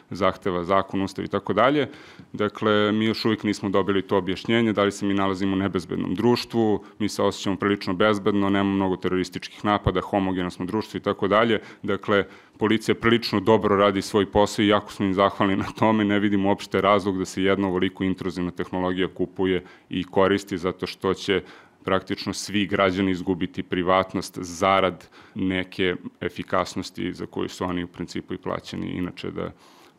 zahteva 0.09 0.63
zakon, 0.63 1.01
ustav 1.01 1.25
i 1.25 1.27
tako 1.27 1.53
dalje. 1.53 1.89
Dakle, 2.33 2.91
mi 2.91 3.05
još 3.05 3.25
uvijek 3.25 3.43
nismo 3.43 3.69
dobili 3.69 4.01
to 4.01 4.17
objašnjenje, 4.17 4.73
da 4.73 4.83
li 4.83 4.91
se 4.91 5.05
mi 5.05 5.13
nalazimo 5.13 5.53
u 5.53 5.59
nebezbednom 5.59 6.15
društvu, 6.15 6.83
mi 6.99 7.09
se 7.09 7.23
osjećamo 7.23 7.55
prilično 7.55 7.93
bezbedno, 7.93 8.49
nemamo 8.49 8.75
mnogo 8.75 8.95
terorističkih 8.95 9.65
napada, 9.65 10.01
homogeno 10.01 10.49
smo 10.49 10.65
društvo 10.65 10.97
i 10.97 11.01
tako 11.01 11.27
dalje. 11.27 11.61
Dakle, 11.81 12.25
policija 12.57 12.95
prilično 12.95 13.39
dobro 13.39 13.75
radi 13.75 14.01
svoj 14.01 14.31
posao 14.31 14.63
i 14.63 14.67
jako 14.67 14.91
smo 14.91 15.05
im 15.05 15.13
zahvalni 15.13 15.55
na 15.55 15.71
tome, 15.79 16.05
ne 16.05 16.19
vidimo 16.19 16.49
uopšte 16.49 16.81
razlog 16.81 17.17
da 17.17 17.25
se 17.25 17.43
jedna 17.43 17.67
ovoliko 17.67 18.03
intruzivna 18.03 18.51
tehnologija 18.51 19.07
kupuje 19.07 19.63
i 19.89 20.03
koristi 20.03 20.57
zato 20.57 20.87
što 20.87 21.13
će 21.13 21.41
praktično 21.83 22.33
svi 22.33 22.65
građani 22.65 23.11
izgubiti 23.11 23.63
privatnost 23.63 24.37
zarad 24.41 25.09
neke 25.35 25.95
efikasnosti 26.21 27.13
za 27.13 27.25
koju 27.25 27.49
su 27.49 27.65
oni 27.65 27.83
u 27.83 27.87
principu 27.87 28.33
i 28.33 28.37
plaćeni 28.37 28.87
inače 28.87 29.31
da 29.31 29.51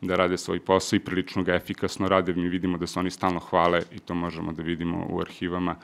da 0.07 0.17
rade 0.17 0.39
svoj 0.39 0.61
posao 0.61 0.97
i 0.97 1.01
prilično 1.01 1.43
ga 1.43 1.55
efikasno 1.55 2.09
rade. 2.09 2.33
Mi 2.33 2.49
vidimo 2.49 2.79
da 2.79 2.87
se 2.87 2.99
oni 2.99 3.11
stalno 3.11 3.41
hvale 3.41 3.83
i 3.93 3.99
to 3.99 4.15
možemo 4.15 4.53
da 4.53 4.63
vidimo 4.63 5.07
u 5.11 5.21
arhivama 5.21 5.77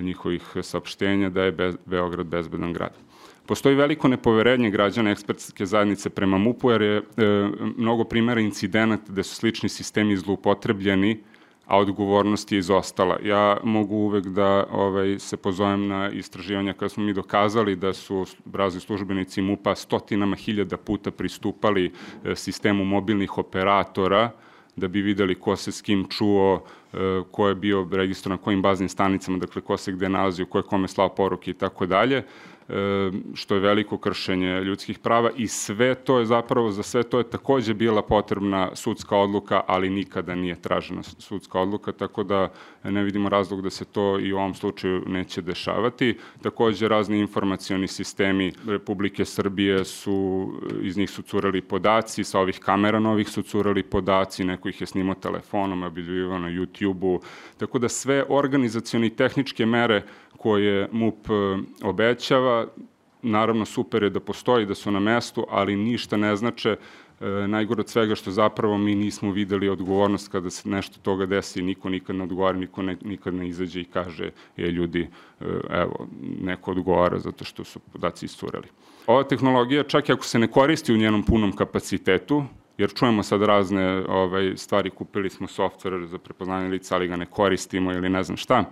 njihovih 0.00 0.42
saopštenja 0.62 1.30
da 1.30 1.42
je 1.42 1.52
Be 1.52 1.72
Beograd 1.86 2.26
bezbedan 2.26 2.72
grad. 2.72 2.92
Postoji 3.48 3.76
veliko 3.76 4.08
nepoverenje 4.08 4.70
građana 4.70 5.10
ekspertske 5.10 5.66
zajednice 5.66 6.10
prema 6.10 6.38
MUP-u 6.38 6.70
jer 6.70 6.82
je 6.82 6.96
e, 6.96 7.02
mnogo 7.76 8.04
primjera 8.04 8.40
incidenata 8.40 9.12
gde 9.12 9.22
su 9.22 9.34
slični 9.34 9.68
sistemi 9.68 10.16
zloupotrebljeni 10.16 11.20
a 11.66 11.78
odgovornost 11.78 12.52
je 12.52 12.58
izostala. 12.58 13.18
Ja 13.24 13.56
mogu 13.64 13.94
uvek 13.96 14.26
da 14.26 14.66
ovaj, 14.72 15.18
se 15.18 15.36
pozovem 15.36 15.86
na 15.88 16.10
istraživanja 16.10 16.72
kada 16.72 16.88
smo 16.88 17.04
mi 17.04 17.12
dokazali 17.12 17.76
da 17.76 17.92
su 17.92 18.26
razni 18.52 18.80
službenici 18.80 19.42
MUPA 19.42 19.74
stotinama 19.74 20.36
hiljada 20.36 20.76
puta 20.76 21.10
pristupali 21.10 21.92
e, 22.24 22.36
sistemu 22.36 22.84
mobilnih 22.84 23.38
operatora 23.38 24.30
da 24.76 24.88
bi 24.88 25.00
videli 25.02 25.34
ko 25.34 25.56
se 25.56 25.72
s 25.72 25.82
kim 25.82 26.04
čuo, 26.08 26.64
e, 26.92 26.96
ko 27.30 27.48
je 27.48 27.54
bio 27.54 27.88
registrovan 27.92 28.38
na 28.38 28.44
kojim 28.44 28.62
baznim 28.62 28.88
stanicama, 28.88 29.38
dakle 29.38 29.62
ko 29.62 29.76
se 29.76 29.92
gde 29.92 30.08
nalazio, 30.08 30.46
ko 30.46 30.58
je 30.58 30.62
kome 30.62 30.88
slao 30.88 31.08
poruke 31.08 31.50
i 31.50 31.54
tako 31.54 31.86
dalje 31.86 32.24
što 33.34 33.54
je 33.54 33.60
veliko 33.60 33.98
kršenje 33.98 34.60
ljudskih 34.60 34.98
prava 34.98 35.30
i 35.36 35.46
sve 35.48 35.94
to 35.94 36.18
je 36.18 36.26
zapravo, 36.26 36.70
za 36.70 36.82
sve 36.82 37.02
to 37.02 37.18
je 37.18 37.30
takođe 37.30 37.74
bila 37.74 38.02
potrebna 38.02 38.70
sudska 38.74 39.16
odluka, 39.16 39.62
ali 39.66 39.90
nikada 39.90 40.34
nije 40.34 40.62
tražena 40.62 41.02
sudska 41.02 41.60
odluka, 41.60 41.92
tako 41.92 42.22
da 42.22 42.48
ne 42.84 43.02
vidimo 43.02 43.28
razlog 43.28 43.62
da 43.62 43.70
se 43.70 43.84
to 43.84 44.18
i 44.18 44.32
u 44.32 44.36
ovom 44.36 44.54
slučaju 44.54 45.02
neće 45.06 45.42
dešavati. 45.42 46.18
Takođe, 46.42 46.88
razni 46.88 47.18
informacioni 47.18 47.88
sistemi 47.88 48.52
Republike 48.66 49.24
Srbije 49.24 49.84
su, 49.84 50.48
iz 50.82 50.96
njih 50.96 51.10
su 51.10 51.22
curali 51.22 51.62
podaci, 51.62 52.24
sa 52.24 52.40
ovih 52.40 52.58
kamera 52.58 53.00
novih 53.00 53.28
su 53.28 53.42
curali 53.42 53.82
podaci, 53.82 54.44
neko 54.44 54.68
ih 54.68 54.80
je 54.80 54.86
snimao 54.86 55.14
telefonom, 55.14 55.82
objavljivao 55.82 56.38
na 56.38 56.48
YouTube-u, 56.48 57.20
tako 57.56 57.78
da 57.78 57.88
sve 57.88 58.24
organizacione 58.28 59.06
i 59.06 59.16
tehničke 59.16 59.66
mere 59.66 60.02
koje 60.38 60.88
MUP 60.92 61.30
e, 61.30 61.58
obećava. 61.82 62.66
Naravno, 63.22 63.64
super 63.64 64.02
je 64.02 64.10
da 64.10 64.20
postoji, 64.20 64.66
da 64.66 64.74
su 64.74 64.90
na 64.90 65.00
mestu, 65.00 65.46
ali 65.50 65.76
ništa 65.76 66.16
ne 66.16 66.36
znače. 66.36 66.76
E, 67.20 67.26
najgore 67.48 67.80
od 67.80 67.88
svega 67.88 68.14
što 68.14 68.30
zapravo 68.30 68.78
mi 68.78 68.94
nismo 68.94 69.32
videli 69.32 69.68
odgovornost 69.68 70.28
kada 70.28 70.50
se 70.50 70.68
nešto 70.68 71.00
toga 71.02 71.26
desi, 71.26 71.62
niko 71.62 71.88
nikad 71.88 72.16
ne 72.16 72.22
odgovara, 72.22 72.58
niko 72.58 72.82
ne, 72.82 72.96
nikad 73.02 73.34
ne 73.34 73.48
izađe 73.48 73.80
i 73.80 73.84
kaže, 73.84 74.30
je 74.56 74.70
ljudi, 74.70 75.08
e, 75.40 75.44
evo, 75.70 76.06
neko 76.40 76.70
odgovara 76.70 77.18
zato 77.18 77.44
što 77.44 77.64
su 77.64 77.80
podaci 77.80 78.26
isturali. 78.26 78.68
Ova 79.06 79.24
tehnologija, 79.24 79.82
čak 79.82 80.08
i 80.08 80.12
ako 80.12 80.24
se 80.24 80.38
ne 80.38 80.46
koristi 80.46 80.92
u 80.92 80.96
njenom 80.96 81.22
punom 81.22 81.52
kapacitetu, 81.56 82.44
jer 82.78 82.94
čujemo 82.94 83.22
sad 83.22 83.42
razne 83.42 84.04
ovaj, 84.08 84.56
stvari, 84.56 84.90
kupili 84.90 85.30
smo 85.30 85.46
software 85.46 86.06
za 86.06 86.18
prepoznanje 86.18 86.68
lica, 86.68 86.94
ali 86.94 87.08
ga 87.08 87.16
ne 87.16 87.26
koristimo 87.26 87.92
ili 87.92 88.08
ne 88.08 88.22
znam 88.22 88.36
šta, 88.36 88.64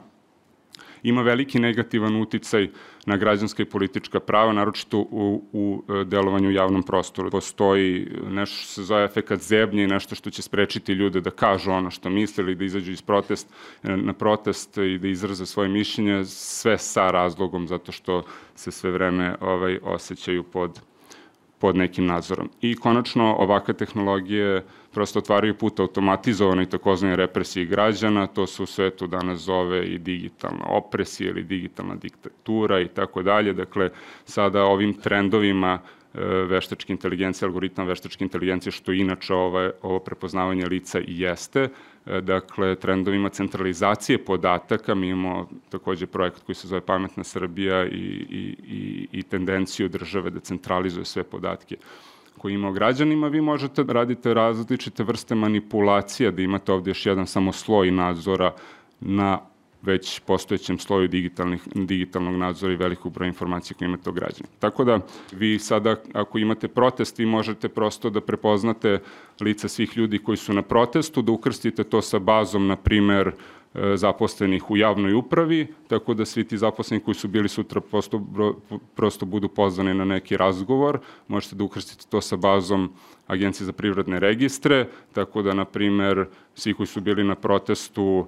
ima 1.02 1.22
veliki 1.22 1.58
negativan 1.58 2.16
uticaj 2.16 2.68
na 3.06 3.16
građanska 3.16 3.62
i 3.62 3.66
politička 3.66 4.20
prava, 4.20 4.52
naročito 4.52 4.98
u, 4.98 5.44
u 5.52 5.82
e, 5.88 6.04
delovanju 6.04 6.48
u 6.48 6.52
javnom 6.52 6.82
prostoru. 6.82 7.30
Postoji 7.30 8.08
nešto 8.30 8.56
što 8.56 8.72
se 8.72 8.82
zove 8.82 9.04
efekat 9.04 9.40
zebnje 9.40 9.84
i 9.84 9.86
nešto 9.86 10.14
što 10.14 10.30
će 10.30 10.42
sprečiti 10.42 10.92
ljude 10.92 11.20
da 11.20 11.30
kažu 11.30 11.70
ono 11.70 11.90
što 11.90 12.10
misle 12.10 12.44
ili 12.44 12.54
da 12.54 12.64
izađu 12.64 12.92
iz 12.92 13.02
protest, 13.02 13.48
e, 13.82 13.96
na 13.96 14.12
protest 14.12 14.76
i 14.78 14.98
da 14.98 15.08
izraze 15.08 15.46
svoje 15.46 15.68
mišljenje, 15.68 16.24
sve 16.24 16.78
sa 16.78 17.10
razlogom 17.10 17.68
zato 17.68 17.92
što 17.92 18.22
se 18.54 18.70
sve 18.70 18.90
vreme 18.90 19.34
ovaj, 19.40 19.78
osjećaju 19.82 20.42
pod 20.42 20.80
pod 21.58 21.76
nekim 21.76 22.06
nadzorom. 22.06 22.50
I 22.60 22.76
konačno 22.76 23.34
ovakve 23.38 23.74
tehnologije 23.74 24.64
prosto 24.96 25.18
otvaraju 25.18 25.54
put 25.54 25.80
automatizovanoj 25.80 26.66
takozvanoj 26.66 27.16
represiji 27.16 27.66
građana, 27.66 28.26
to 28.26 28.46
se 28.46 28.62
u 28.62 28.66
svetu 28.66 29.06
danas 29.06 29.40
zove 29.40 29.84
i 29.86 29.98
digitalna 29.98 30.64
opresija 30.68 31.30
ili 31.30 31.42
digitalna 31.42 31.94
diktatura 31.94 32.80
i 32.80 32.88
tako 32.88 33.22
dalje. 33.22 33.52
Dakle, 33.52 33.90
sada 34.24 34.64
ovim 34.64 34.94
trendovima 34.94 35.78
e, 35.78 36.20
veštačke 36.24 36.92
inteligencije, 36.92 37.46
algoritma 37.46 37.84
veštačke 37.84 38.24
inteligencije, 38.24 38.72
što 38.72 38.92
inače 38.92 39.34
ovo, 39.34 39.70
ovo 39.82 39.98
prepoznavanje 39.98 40.66
lica 40.66 41.00
i 41.00 41.20
jeste, 41.20 41.68
e, 42.06 42.20
dakle, 42.20 42.74
trendovima 42.76 43.28
centralizacije 43.28 44.24
podataka, 44.24 44.94
mi 44.94 45.08
imamo 45.08 45.48
takođe 45.68 46.06
projekat 46.06 46.42
koji 46.42 46.56
se 46.56 46.68
zove 46.68 46.80
Pametna 46.80 47.24
Srbija 47.24 47.84
i, 47.84 48.08
i, 48.30 48.56
i, 48.66 49.08
i 49.12 49.22
tendenciju 49.22 49.88
države 49.88 50.30
da 50.30 50.40
centralizuje 50.40 51.04
sve 51.04 51.22
podatke 51.22 51.76
koji 52.38 52.54
ima 52.54 52.68
o 52.68 52.72
građanima, 52.72 53.28
vi 53.28 53.40
možete 53.40 53.84
radite 53.88 54.34
različite 54.34 55.04
vrste 55.04 55.34
manipulacija, 55.34 56.30
da 56.30 56.42
imate 56.42 56.72
ovde 56.72 56.90
još 56.90 57.06
jedan 57.06 57.26
samo 57.26 57.52
sloj 57.52 57.90
nadzora 57.90 58.54
na 59.00 59.40
već 59.86 60.20
postojećem 60.20 60.78
sloju 60.78 61.08
digitalnih, 61.08 61.62
digitalnog 61.74 62.36
nadzora 62.36 62.72
i 62.72 62.76
velikog 62.76 63.12
broja 63.12 63.28
informacija 63.28 63.76
koje 63.78 63.86
imate 63.86 64.10
o 64.10 64.12
građanima. 64.12 64.56
Tako 64.58 64.84
da 64.84 65.00
vi 65.32 65.58
sada, 65.58 65.96
ako 66.12 66.38
imate 66.38 66.68
protest, 66.68 67.18
vi 67.18 67.26
možete 67.26 67.68
prosto 67.68 68.10
da 68.10 68.20
prepoznate 68.20 68.98
lica 69.40 69.68
svih 69.68 69.96
ljudi 69.96 70.18
koji 70.18 70.36
su 70.36 70.52
na 70.52 70.62
protestu, 70.62 71.22
da 71.22 71.32
ukrstite 71.32 71.84
to 71.84 72.02
sa 72.02 72.18
bazom, 72.18 72.66
na 72.66 72.76
primer, 72.76 73.32
E, 73.76 73.96
zaposlenih 73.96 74.70
u 74.70 74.76
javnoj 74.76 75.14
upravi, 75.14 75.66
tako 75.88 76.14
da 76.14 76.24
svi 76.24 76.44
ti 76.44 76.58
zaposleni 76.58 77.02
koji 77.04 77.14
su 77.14 77.28
bili 77.28 77.48
sutra 77.48 77.80
prosto, 77.80 78.22
prosto 78.94 79.26
budu 79.26 79.48
pozvani 79.48 79.94
na 79.94 80.04
neki 80.04 80.36
razgovor. 80.36 80.98
Možete 81.28 81.56
da 81.56 81.64
ukrstite 81.64 82.04
to 82.10 82.20
sa 82.20 82.36
bazom 82.36 82.92
Agencije 83.26 83.64
za 83.66 83.72
privredne 83.72 84.20
registre, 84.20 84.86
tako 85.12 85.42
da, 85.42 85.54
na 85.54 85.64
primer, 85.64 86.26
svi 86.54 86.74
koji 86.74 86.86
su 86.86 87.00
bili 87.00 87.24
na 87.24 87.34
protestu 87.34 88.26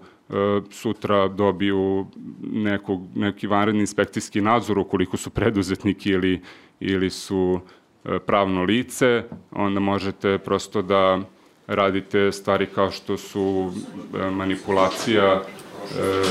sutra 0.70 1.28
dobiju 1.28 2.06
nekog, 2.42 3.00
neki 3.14 3.46
vanredni 3.46 3.80
inspekcijski 3.80 4.40
nadzor 4.40 4.78
ukoliko 4.78 5.16
su 5.16 5.30
preduzetniki 5.30 6.10
ili, 6.10 6.42
ili 6.80 7.10
su 7.10 7.60
e, 8.04 8.18
pravno 8.18 8.62
lice, 8.62 9.24
onda 9.50 9.80
možete 9.80 10.38
prosto 10.38 10.82
da 10.82 11.20
radite 11.66 12.32
stvari 12.32 12.66
kao 12.66 12.90
što 12.90 13.16
su 13.16 13.72
e, 14.14 14.30
manipulacija, 14.30 15.32
e, 15.34 16.22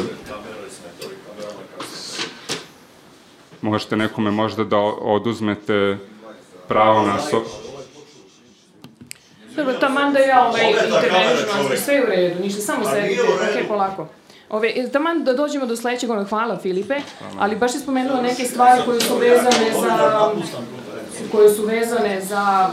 možete 3.61 3.95
nekome 3.97 4.31
možda 4.31 4.63
da 4.63 4.77
oduzmete 5.01 5.97
pravo 6.67 7.07
na 7.07 7.19
so... 7.19 7.66
Dobro, 9.57 9.73
taman 9.73 10.13
da 10.13 10.19
ja 10.19 10.47
ovaj 10.47 10.71
intervenišem, 10.71 11.77
sve 11.85 11.93
je 11.93 12.03
u 12.03 12.05
redu, 12.05 12.41
ništa, 12.41 12.61
samo 12.61 12.85
sedite, 12.85 13.21
ok, 13.21 13.67
polako. 13.67 14.07
Ove, 14.49 14.73
e, 14.75 14.91
taman 14.91 15.23
da 15.23 15.33
dođemo 15.33 15.65
do 15.65 15.75
sledećeg, 15.75 16.09
ono, 16.09 16.23
hvala 16.23 16.59
Filipe, 16.59 16.95
ali 17.39 17.55
baš 17.55 17.73
je 17.73 17.79
spomenula 17.79 18.21
neke 18.21 18.45
stvari 18.45 18.81
koje 18.85 19.01
su 19.01 19.17
vezane 19.17 19.71
za, 19.81 20.31
koje 21.31 21.49
su 21.49 21.65
vezane 21.65 22.21
za 22.21 22.69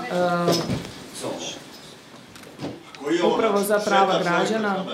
koji 3.04 3.16
je 3.16 3.24
upravo 3.24 3.60
za 3.60 3.78
prava 3.78 4.18
građana. 4.22 4.84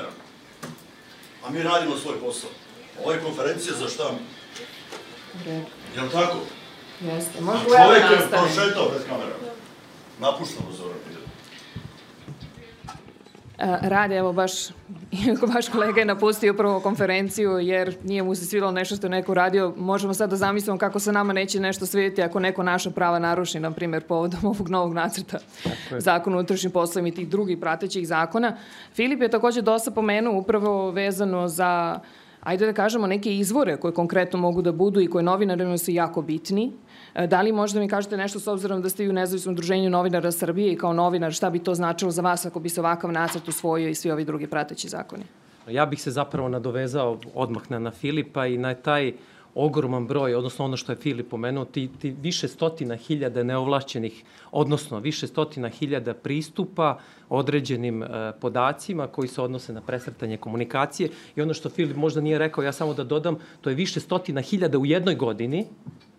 A 1.47 1.51
mi 1.51 1.63
radimo 1.63 1.97
svoj 1.97 2.21
posao. 2.21 2.51
Ovo 3.03 3.13
je 3.13 3.21
konferencija 3.21 3.75
za 3.77 3.89
šta? 3.89 4.11
Jel 5.97 6.09
tako? 6.13 6.39
Jeste. 7.01 7.41
Može 7.41 7.59
u 7.59 7.75
evo 7.75 7.93
nastaviti. 7.93 8.21
Čovjek 8.21 8.23
je 8.23 8.29
prošetao 8.31 8.89
bez 8.89 9.03
kamera. 9.09 9.35
Napuštamo 10.19 10.73
Zoran. 10.77 11.20
Rade, 13.83 14.17
evo 14.17 14.33
baš, 14.33 14.53
baš 15.55 15.69
kolega 15.69 16.01
je 16.01 16.05
napustio 16.05 16.55
prvo 16.55 16.81
konferenciju 16.81 17.59
jer 17.59 17.97
nije 18.05 18.23
mu 18.23 18.35
se 18.35 18.47
svilo 18.47 18.73
nešto 18.73 18.97
što 18.97 19.07
je 19.07 19.11
neko 19.11 19.35
radio. 19.35 19.75
Možemo 19.77 20.15
sad 20.15 20.31
da 20.31 20.37
zamislimo 20.37 20.79
kako 20.79 20.99
se 20.99 21.13
nama 21.13 21.33
neće 21.33 21.61
nešto 21.61 21.87
svidjeti 21.87 22.23
ako 22.23 22.41
neko 22.41 22.63
naša 22.63 22.91
prava 22.91 23.19
naruši, 23.19 23.61
na 23.61 23.71
primjer, 23.71 24.03
povodom 24.03 24.41
ovog 24.45 24.69
novog 24.69 24.95
nacrta 24.95 25.39
zakona 25.99 26.37
o 26.37 26.39
unutrašnjim 26.39 26.73
poslovima 26.73 27.09
i 27.09 27.13
tih 27.13 27.29
drugih 27.29 27.59
pratećih 27.59 28.09
zakona. 28.09 28.57
Filip 28.95 29.23
je 29.23 29.29
takođe 29.29 29.63
dosta 29.63 29.91
pomenuo 29.91 30.39
upravo 30.39 30.91
vezano 30.91 31.49
za 31.49 32.01
ajde 32.41 32.67
da 32.67 32.73
kažemo, 32.73 33.07
neke 33.07 33.37
izvore 33.37 33.77
koje 33.77 33.95
konkretno 33.95 34.39
mogu 34.39 34.63
da 34.63 34.73
budu 34.73 35.01
i 35.01 35.07
koje 35.07 35.23
novinarima 35.23 35.79
su 35.79 35.91
jako 35.91 36.23
bitni. 36.23 36.73
E, 37.15 37.27
da 37.27 37.43
li 37.43 37.53
možda 37.53 37.81
mi 37.81 37.89
kažete 37.89 38.17
nešto 38.17 38.41
s 38.41 38.47
obzirom 38.47 38.83
da 38.83 38.89
ste 38.89 39.05
i 39.05 39.09
u 39.09 39.13
nezavisnom 39.13 39.55
druženju 39.55 39.91
novinara 39.91 40.33
Srbije 40.33 40.73
i 40.73 40.77
kao 40.77 40.93
novinar, 40.93 41.33
šta 41.33 41.51
bi 41.51 41.59
to 41.59 41.75
značilo 41.75 42.11
za 42.11 42.23
vas 42.23 42.47
ako 42.47 42.61
bi 42.61 42.69
se 42.69 42.81
ovakav 42.81 43.13
nacrt 43.13 43.49
usvojio 43.49 43.89
i 43.89 43.95
svi 43.95 44.11
ovi 44.11 44.25
drugi 44.25 44.47
prateći 44.47 44.89
zakoni? 44.89 45.25
Ja 45.69 45.87
bih 45.87 46.03
se 46.03 46.11
zapravo 46.11 46.49
nadovezao 46.49 47.19
odmah 47.35 47.71
na, 47.71 47.79
na 47.79 47.91
Filipa 47.91 48.47
i 48.47 48.59
na 48.59 48.75
taj 48.75 49.13
ogroman 49.55 50.07
broj, 50.07 50.35
odnosno 50.35 50.65
ono 50.65 50.77
što 50.77 50.93
je 50.93 50.97
Filip 50.97 51.31
pomenuo, 51.31 51.65
ti, 51.65 51.89
ti 52.01 52.15
više 52.23 52.49
stotina 52.49 52.97
hiljada 52.97 53.43
neovlašćenih, 53.43 54.25
odnosno 54.53 54.99
više 54.99 55.27
stotina 55.27 55.69
hiljada 55.69 56.15
pristupa 56.15 56.99
određenim 57.29 58.03
e, 58.03 58.09
podacima 58.41 59.07
koji 59.07 59.29
se 59.29 59.43
odnose 59.43 59.73
na 59.73 59.81
presretanje 59.81 60.37
komunikacije 60.37 61.11
i 61.37 61.43
ono 61.43 61.55
što 61.55 61.71
Filip 61.71 61.97
možda 61.97 62.21
nije 62.21 62.39
rekao, 62.39 62.65
ja 62.65 62.73
samo 62.73 62.95
da 62.95 63.05
dodam, 63.05 63.37
to 63.61 63.71
je 63.71 63.77
više 63.77 64.01
stotina 64.01 64.41
hiljada 64.41 64.79
u 64.79 64.87
jednoj 64.87 65.15
godini 65.15 65.67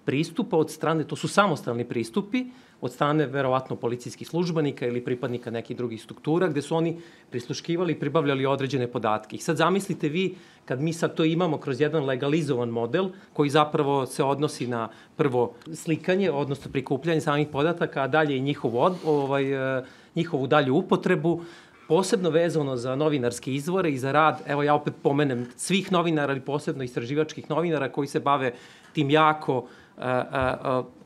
pristupa 0.06 0.58
od 0.58 0.72
strane, 0.72 1.04
to 1.04 1.16
su 1.16 1.28
samostalni 1.28 1.86
pristupi, 1.86 2.46
od 2.82 2.92
strane 2.92 3.26
verovatno 3.26 3.76
policijskih 3.76 4.28
službenika 4.28 4.88
ili 4.88 5.04
pripadnika 5.06 5.52
nekih 5.52 5.78
drugih 5.78 6.02
struktura, 6.02 6.48
gde 6.48 6.62
su 6.62 6.76
oni 6.76 6.98
prisluškivali 7.30 7.94
i 7.94 8.00
pribavljali 8.00 8.46
određene 8.46 8.88
podatke. 8.88 9.36
I 9.36 9.40
sad 9.40 9.58
zamislite 9.58 10.10
vi, 10.10 10.36
kad 10.66 10.82
mi 10.82 10.94
sad 10.94 11.16
to 11.16 11.24
imamo 11.24 11.58
kroz 11.58 11.82
jedan 11.82 12.06
legalizovan 12.06 12.70
model, 12.70 13.10
koji 13.34 13.50
zapravo 13.50 14.06
se 14.06 14.24
odnosi 14.24 14.68
na 14.68 14.90
prvo 15.18 15.54
slikanje, 15.74 16.32
odnosno 16.32 16.72
prikupljanje 16.72 17.22
samih 17.22 17.48
podataka, 17.52 18.04
a 18.04 18.08
dalje 18.08 18.38
i 18.38 18.42
njihovu, 18.42 18.80
od, 18.80 18.96
ovaj, 19.06 19.78
e, 19.78 19.84
njihovu 20.16 20.48
dalju 20.48 20.76
upotrebu, 20.76 21.42
posebno 21.88 22.30
vezano 22.30 22.76
za 22.78 22.96
novinarske 22.96 23.54
izvore 23.54 23.92
i 23.92 23.98
za 23.98 24.12
rad, 24.12 24.42
evo 24.48 24.64
ja 24.64 24.76
opet 24.76 24.94
pomenem 25.04 25.48
svih 25.56 25.92
novinara, 25.92 26.34
ali 26.34 26.42
posebno 26.42 26.84
istraživačkih 26.84 27.50
novinara 27.50 27.90
koji 27.92 28.08
se 28.08 28.20
bave 28.20 28.54
tim 28.94 29.10
jako 29.10 29.58
uh, 29.58 29.70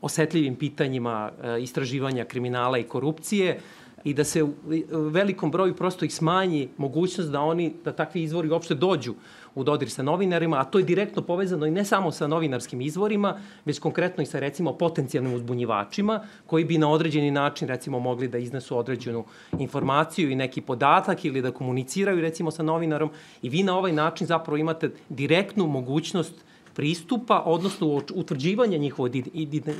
osetljivim 0.00 0.56
pitanjima 0.56 1.30
istraživanja 1.60 2.24
kriminala 2.24 2.78
i 2.78 2.82
korupcije 2.82 3.60
i 4.06 4.14
da 4.14 4.24
se 4.24 4.42
u 4.42 4.52
velikom 4.90 5.50
broju 5.50 5.74
prosto 5.74 6.04
ih 6.04 6.14
smanji 6.14 6.68
mogućnost 6.76 7.30
da 7.30 7.40
oni, 7.40 7.72
da 7.84 7.92
takvi 7.92 8.22
izvori 8.22 8.48
uopšte 8.48 8.74
dođu 8.74 9.14
u 9.54 9.64
dodir 9.64 9.90
sa 9.90 10.02
novinarima, 10.02 10.60
a 10.60 10.64
to 10.64 10.78
je 10.78 10.84
direktno 10.84 11.22
povezano 11.22 11.66
i 11.66 11.70
ne 11.70 11.84
samo 11.84 12.12
sa 12.12 12.26
novinarskim 12.26 12.80
izvorima, 12.80 13.38
već 13.64 13.78
konkretno 13.78 14.22
i 14.22 14.26
sa 14.26 14.38
recimo 14.38 14.72
potencijalnim 14.72 15.34
uzbunjivačima 15.34 16.20
koji 16.46 16.64
bi 16.64 16.78
na 16.78 16.90
određeni 16.90 17.30
način 17.30 17.68
recimo 17.68 17.98
mogli 17.98 18.28
da 18.28 18.38
iznesu 18.38 18.78
određenu 18.78 19.24
informaciju 19.58 20.30
i 20.30 20.36
neki 20.36 20.60
podatak 20.60 21.24
ili 21.24 21.42
da 21.42 21.50
komuniciraju 21.50 22.20
recimo 22.20 22.50
sa 22.50 22.62
novinarom 22.62 23.10
i 23.42 23.48
vi 23.48 23.62
na 23.62 23.78
ovaj 23.78 23.92
način 23.92 24.26
zapravo 24.26 24.56
imate 24.56 24.90
direktnu 25.08 25.66
mogućnost 25.66 26.44
pristupa, 26.76 27.42
odnosno 27.46 28.02
utvrđivanja 28.14 28.78
njihovog 28.78 29.16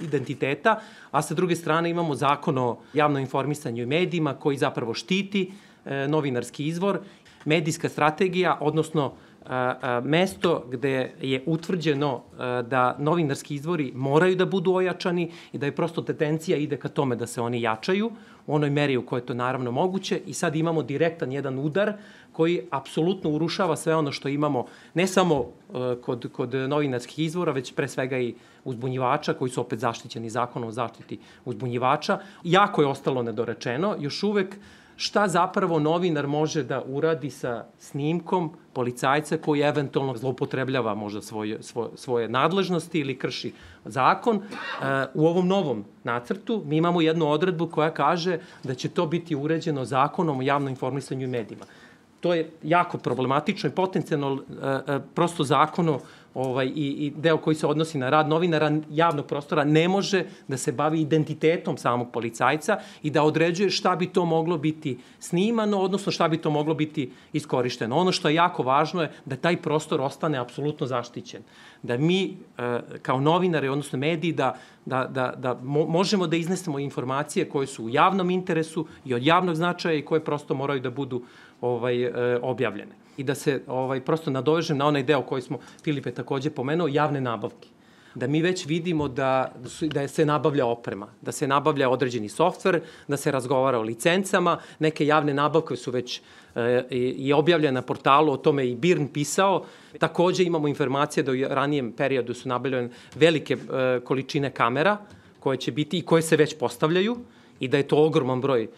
identiteta, 0.02 0.80
a 1.10 1.22
sa 1.22 1.34
druge 1.34 1.56
strane 1.56 1.90
imamo 1.90 2.14
zakon 2.14 2.58
o 2.58 2.78
javnom 2.94 3.20
informisanju 3.20 3.82
i 3.82 3.86
medijima 3.86 4.34
koji 4.34 4.56
zapravo 4.56 4.94
štiti 4.94 5.52
e, 5.84 6.08
novinarski 6.08 6.66
izvor, 6.66 7.00
medijska 7.44 7.88
strategija, 7.88 8.58
odnosno 8.60 9.12
mesto 10.02 10.64
gde 10.70 11.12
je 11.20 11.42
utvrđeno 11.46 12.22
da 12.68 12.96
novinarski 12.98 13.54
izvori 13.54 13.92
moraju 13.94 14.36
da 14.36 14.46
budu 14.46 14.72
ojačani 14.72 15.30
i 15.52 15.58
da 15.58 15.66
je 15.66 15.76
prosto 15.76 16.02
tendencija 16.02 16.56
ide 16.56 16.76
ka 16.76 16.88
tome 16.88 17.16
da 17.16 17.26
se 17.26 17.40
oni 17.40 17.62
jačaju 17.62 18.10
u 18.46 18.54
onoj 18.54 18.70
meri 18.70 18.96
u 18.96 19.06
kojoj 19.06 19.20
je 19.20 19.26
to 19.26 19.34
naravno 19.34 19.70
moguće 19.70 20.20
i 20.26 20.34
sad 20.34 20.56
imamo 20.56 20.82
direktan 20.82 21.32
jedan 21.32 21.58
udar 21.58 21.92
koji 22.32 22.60
apsolutno 22.70 23.30
urušava 23.30 23.76
sve 23.76 23.96
ono 23.96 24.12
što 24.12 24.28
imamo 24.28 24.66
ne 24.94 25.06
samo 25.06 25.44
kod, 26.02 26.28
kod 26.32 26.54
novinarskih 26.54 27.24
izvora, 27.24 27.52
već 27.52 27.74
pre 27.74 27.88
svega 27.88 28.18
i 28.18 28.34
uzbunjivača 28.64 29.34
koji 29.34 29.50
su 29.50 29.60
opet 29.60 29.78
zaštićeni 29.78 30.30
zakonom 30.30 30.68
o 30.68 30.72
zaštiti 30.72 31.18
uzbunjivača. 31.44 32.18
Jako 32.44 32.82
je 32.82 32.88
ostalo 32.88 33.22
nedorečeno, 33.22 33.96
još 34.00 34.22
uvek 34.22 34.56
šta 34.96 35.28
zapravo 35.28 35.78
novinar 35.78 36.26
može 36.26 36.62
da 36.62 36.82
uradi 36.86 37.30
sa 37.30 37.64
snimkom 37.78 38.50
policajca 38.72 39.36
koji 39.36 39.60
eventualno 39.60 40.16
zloupotrebljava 40.16 40.94
možda 40.94 41.22
svoje, 41.22 41.62
svoje, 41.62 41.90
svoje 41.94 42.28
nadležnosti 42.28 43.00
ili 43.00 43.18
krši 43.18 43.52
zakon. 43.84 44.36
E, 44.36 44.40
u 45.14 45.26
ovom 45.26 45.48
novom 45.48 45.84
nacrtu 46.04 46.62
mi 46.66 46.76
imamo 46.76 47.00
jednu 47.00 47.28
odredbu 47.28 47.68
koja 47.68 47.90
kaže 47.94 48.38
da 48.64 48.74
će 48.74 48.88
to 48.88 49.06
biti 49.06 49.36
uređeno 49.36 49.84
zakonom 49.84 50.38
o 50.38 50.42
javnom 50.42 50.68
informisanju 50.68 51.24
i 51.24 51.30
medijima. 51.30 51.64
To 52.20 52.34
je 52.34 52.50
jako 52.62 52.98
problematično 52.98 53.70
i 53.70 53.72
potencijalno 53.72 54.42
e, 54.62 54.92
e, 54.92 55.00
prosto 55.14 55.44
zakono 55.44 56.00
ovaj, 56.36 56.66
i, 56.66 56.86
i 57.06 57.12
deo 57.16 57.36
koji 57.36 57.56
se 57.56 57.66
odnosi 57.66 57.98
na 57.98 58.10
rad 58.10 58.28
novinara 58.28 58.72
javnog 58.90 59.26
prostora 59.26 59.64
ne 59.64 59.88
može 59.88 60.24
da 60.48 60.56
se 60.56 60.72
bavi 60.72 61.00
identitetom 61.00 61.76
samog 61.76 62.10
policajca 62.12 62.78
i 63.02 63.10
da 63.10 63.22
određuje 63.22 63.70
šta 63.70 63.96
bi 63.96 64.06
to 64.06 64.24
moglo 64.24 64.58
biti 64.58 64.98
snimano, 65.18 65.78
odnosno 65.80 66.12
šta 66.12 66.28
bi 66.28 66.38
to 66.38 66.50
moglo 66.50 66.74
biti 66.74 67.10
iskorišteno. 67.32 67.96
Ono 67.96 68.12
što 68.12 68.28
je 68.28 68.34
jako 68.34 68.62
važno 68.62 69.02
je 69.02 69.12
da 69.24 69.36
taj 69.36 69.56
prostor 69.62 70.00
ostane 70.00 70.38
apsolutno 70.38 70.86
zaštićen. 70.86 71.42
Da 71.82 71.96
mi 71.96 72.36
e, 72.58 72.80
kao 73.02 73.20
novinari, 73.20 73.68
odnosno 73.68 73.98
mediji, 73.98 74.32
da, 74.32 74.58
da, 74.84 75.04
da, 75.04 75.32
da 75.36 75.54
mo 75.62 75.86
možemo 75.86 76.26
da 76.26 76.36
iznesemo 76.36 76.78
informacije 76.78 77.48
koje 77.48 77.66
su 77.66 77.84
u 77.84 77.88
javnom 77.88 78.30
interesu 78.30 78.86
i 79.04 79.14
od 79.14 79.22
javnog 79.22 79.54
značaja 79.54 79.94
i 79.94 80.04
koje 80.04 80.24
prosto 80.24 80.54
moraju 80.54 80.80
da 80.80 80.90
budu 80.90 81.22
ovaj, 81.60 82.04
e, 82.04 82.38
objavljene 82.42 83.05
i 83.16 83.24
da 83.24 83.34
se 83.34 83.62
ovaj, 83.66 84.00
prosto 84.00 84.30
nadovežem 84.30 84.78
na 84.78 84.86
onaj 84.86 85.02
deo 85.02 85.22
koji 85.22 85.42
smo 85.42 85.58
Filipe 85.84 86.10
takođe 86.10 86.50
pomenuo, 86.50 86.88
javne 86.88 87.20
nabavke 87.20 87.68
da 88.16 88.26
mi 88.26 88.42
već 88.42 88.66
vidimo 88.66 89.08
da, 89.08 89.52
da 89.82 90.08
se 90.08 90.24
nabavlja 90.24 90.66
oprema, 90.66 91.08
da 91.20 91.32
se 91.32 91.46
nabavlja 91.46 91.90
određeni 91.90 92.28
softver, 92.28 92.80
da 93.08 93.16
se 93.16 93.30
razgovara 93.30 93.78
o 93.78 93.82
licencama, 93.82 94.58
neke 94.78 95.06
javne 95.06 95.34
nabavke 95.34 95.76
su 95.76 95.90
već 95.90 96.20
e, 96.54 96.84
i 96.90 97.32
objavljene 97.32 97.72
na 97.72 97.82
portalu, 97.82 98.32
o 98.32 98.36
tome 98.36 98.66
i 98.68 98.74
Birn 98.74 99.08
pisao. 99.08 99.64
Takođe 99.98 100.44
imamo 100.44 100.68
informacije 100.68 101.22
da 101.22 101.32
u 101.32 101.36
ranijem 101.48 101.92
periodu 101.92 102.34
su 102.34 102.48
nabavljene 102.48 102.88
velike 103.14 103.54
e, 103.54 104.00
količine 104.04 104.50
kamera 104.50 104.96
koje 105.40 105.56
će 105.56 105.72
biti 105.72 105.98
i 105.98 106.02
koje 106.02 106.22
se 106.22 106.36
već 106.36 106.56
postavljaju 106.58 107.16
i 107.60 107.68
da 107.68 107.76
je 107.76 107.88
to 107.88 108.04
ogroman 108.06 108.40
broj 108.40 108.64
e, 108.64 108.68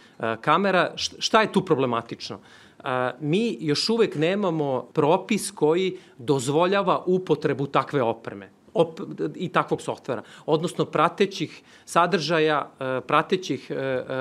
kamera. 0.40 0.92
Šta 0.96 1.40
je 1.40 1.53
tu 1.53 1.64
problematično? 1.64 2.40
A, 2.79 3.11
mi 3.21 3.57
još 3.61 3.88
uvek 3.88 4.14
nemamo 4.14 4.88
propis 4.93 5.51
koji 5.51 5.99
dozvoljava 6.19 7.03
upotrebu 7.07 7.67
takve 7.67 8.03
opreme 8.03 8.59
op, 8.79 9.01
i 9.35 9.49
takvog 9.49 9.83
softvera, 9.83 10.23
odnosno 10.47 10.85
pratećih 10.85 11.62
sadržaja, 11.85 12.71
e, 12.81 13.01
pratećih 13.01 13.71
e, 13.71 13.75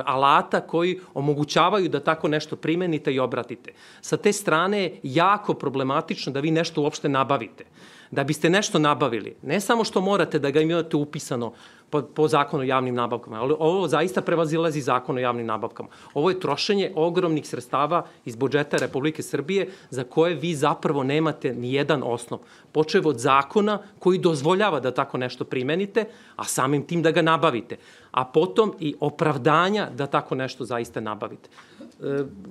alata 0.05 0.61
koji 0.61 0.99
omogućavaju 1.13 1.89
da 1.89 1.99
tako 1.99 2.27
nešto 2.27 2.55
primenite 2.55 3.13
i 3.13 3.19
obratite. 3.19 3.73
Sa 4.01 4.17
te 4.17 4.33
strane 4.33 4.81
je 4.81 4.99
jako 5.03 5.53
problematično 5.53 6.31
da 6.31 6.39
vi 6.39 6.51
nešto 6.51 6.81
uopšte 6.81 7.09
nabavite. 7.09 7.65
Da 8.11 8.23
biste 8.23 8.49
nešto 8.49 8.79
nabavili, 8.79 9.35
ne 9.43 9.59
samo 9.59 9.83
što 9.83 10.01
morate 10.01 10.39
da 10.39 10.51
ga 10.51 10.61
imate 10.61 10.97
upisano 10.97 11.53
po, 11.89 12.01
po 12.01 12.27
zakonu 12.27 12.61
o 12.61 12.65
javnim 12.65 12.95
nabavkama. 12.95 13.41
Ali 13.41 13.55
ovo 13.59 13.87
zaista 13.87 14.21
prevazilazi 14.21 14.81
zakon 14.81 15.17
o 15.17 15.19
javnim 15.19 15.45
nabavkama. 15.45 15.89
Ovo 16.13 16.29
je 16.29 16.39
trošenje 16.39 16.91
ogromnih 16.95 17.47
sredstava 17.47 18.05
iz 18.25 18.35
budžeta 18.35 18.77
Republike 18.77 19.23
Srbije 19.23 19.69
za 19.89 20.03
koje 20.03 20.35
vi 20.35 20.55
zapravo 20.55 21.03
nemate 21.03 21.53
ni 21.53 21.73
jedan 21.73 22.03
osnov. 22.03 22.39
Počev 22.71 23.07
od 23.07 23.19
zakona 23.19 23.79
koji 23.99 24.19
dozvoljava 24.19 24.79
da 24.79 24.91
tako 24.91 25.17
nešto 25.17 25.45
primenite, 25.45 26.05
a 26.35 26.43
samim 26.43 26.87
tim 26.87 27.01
da 27.01 27.11
ga 27.11 27.21
nabavite. 27.21 27.77
A 28.17 28.25
potom 28.25 28.73
i 28.79 28.95
opravdanja 28.99 29.89
da 29.93 30.07
tako 30.07 30.35
nešto 30.35 30.65
zaista 30.65 30.99
nabavite. 30.99 31.49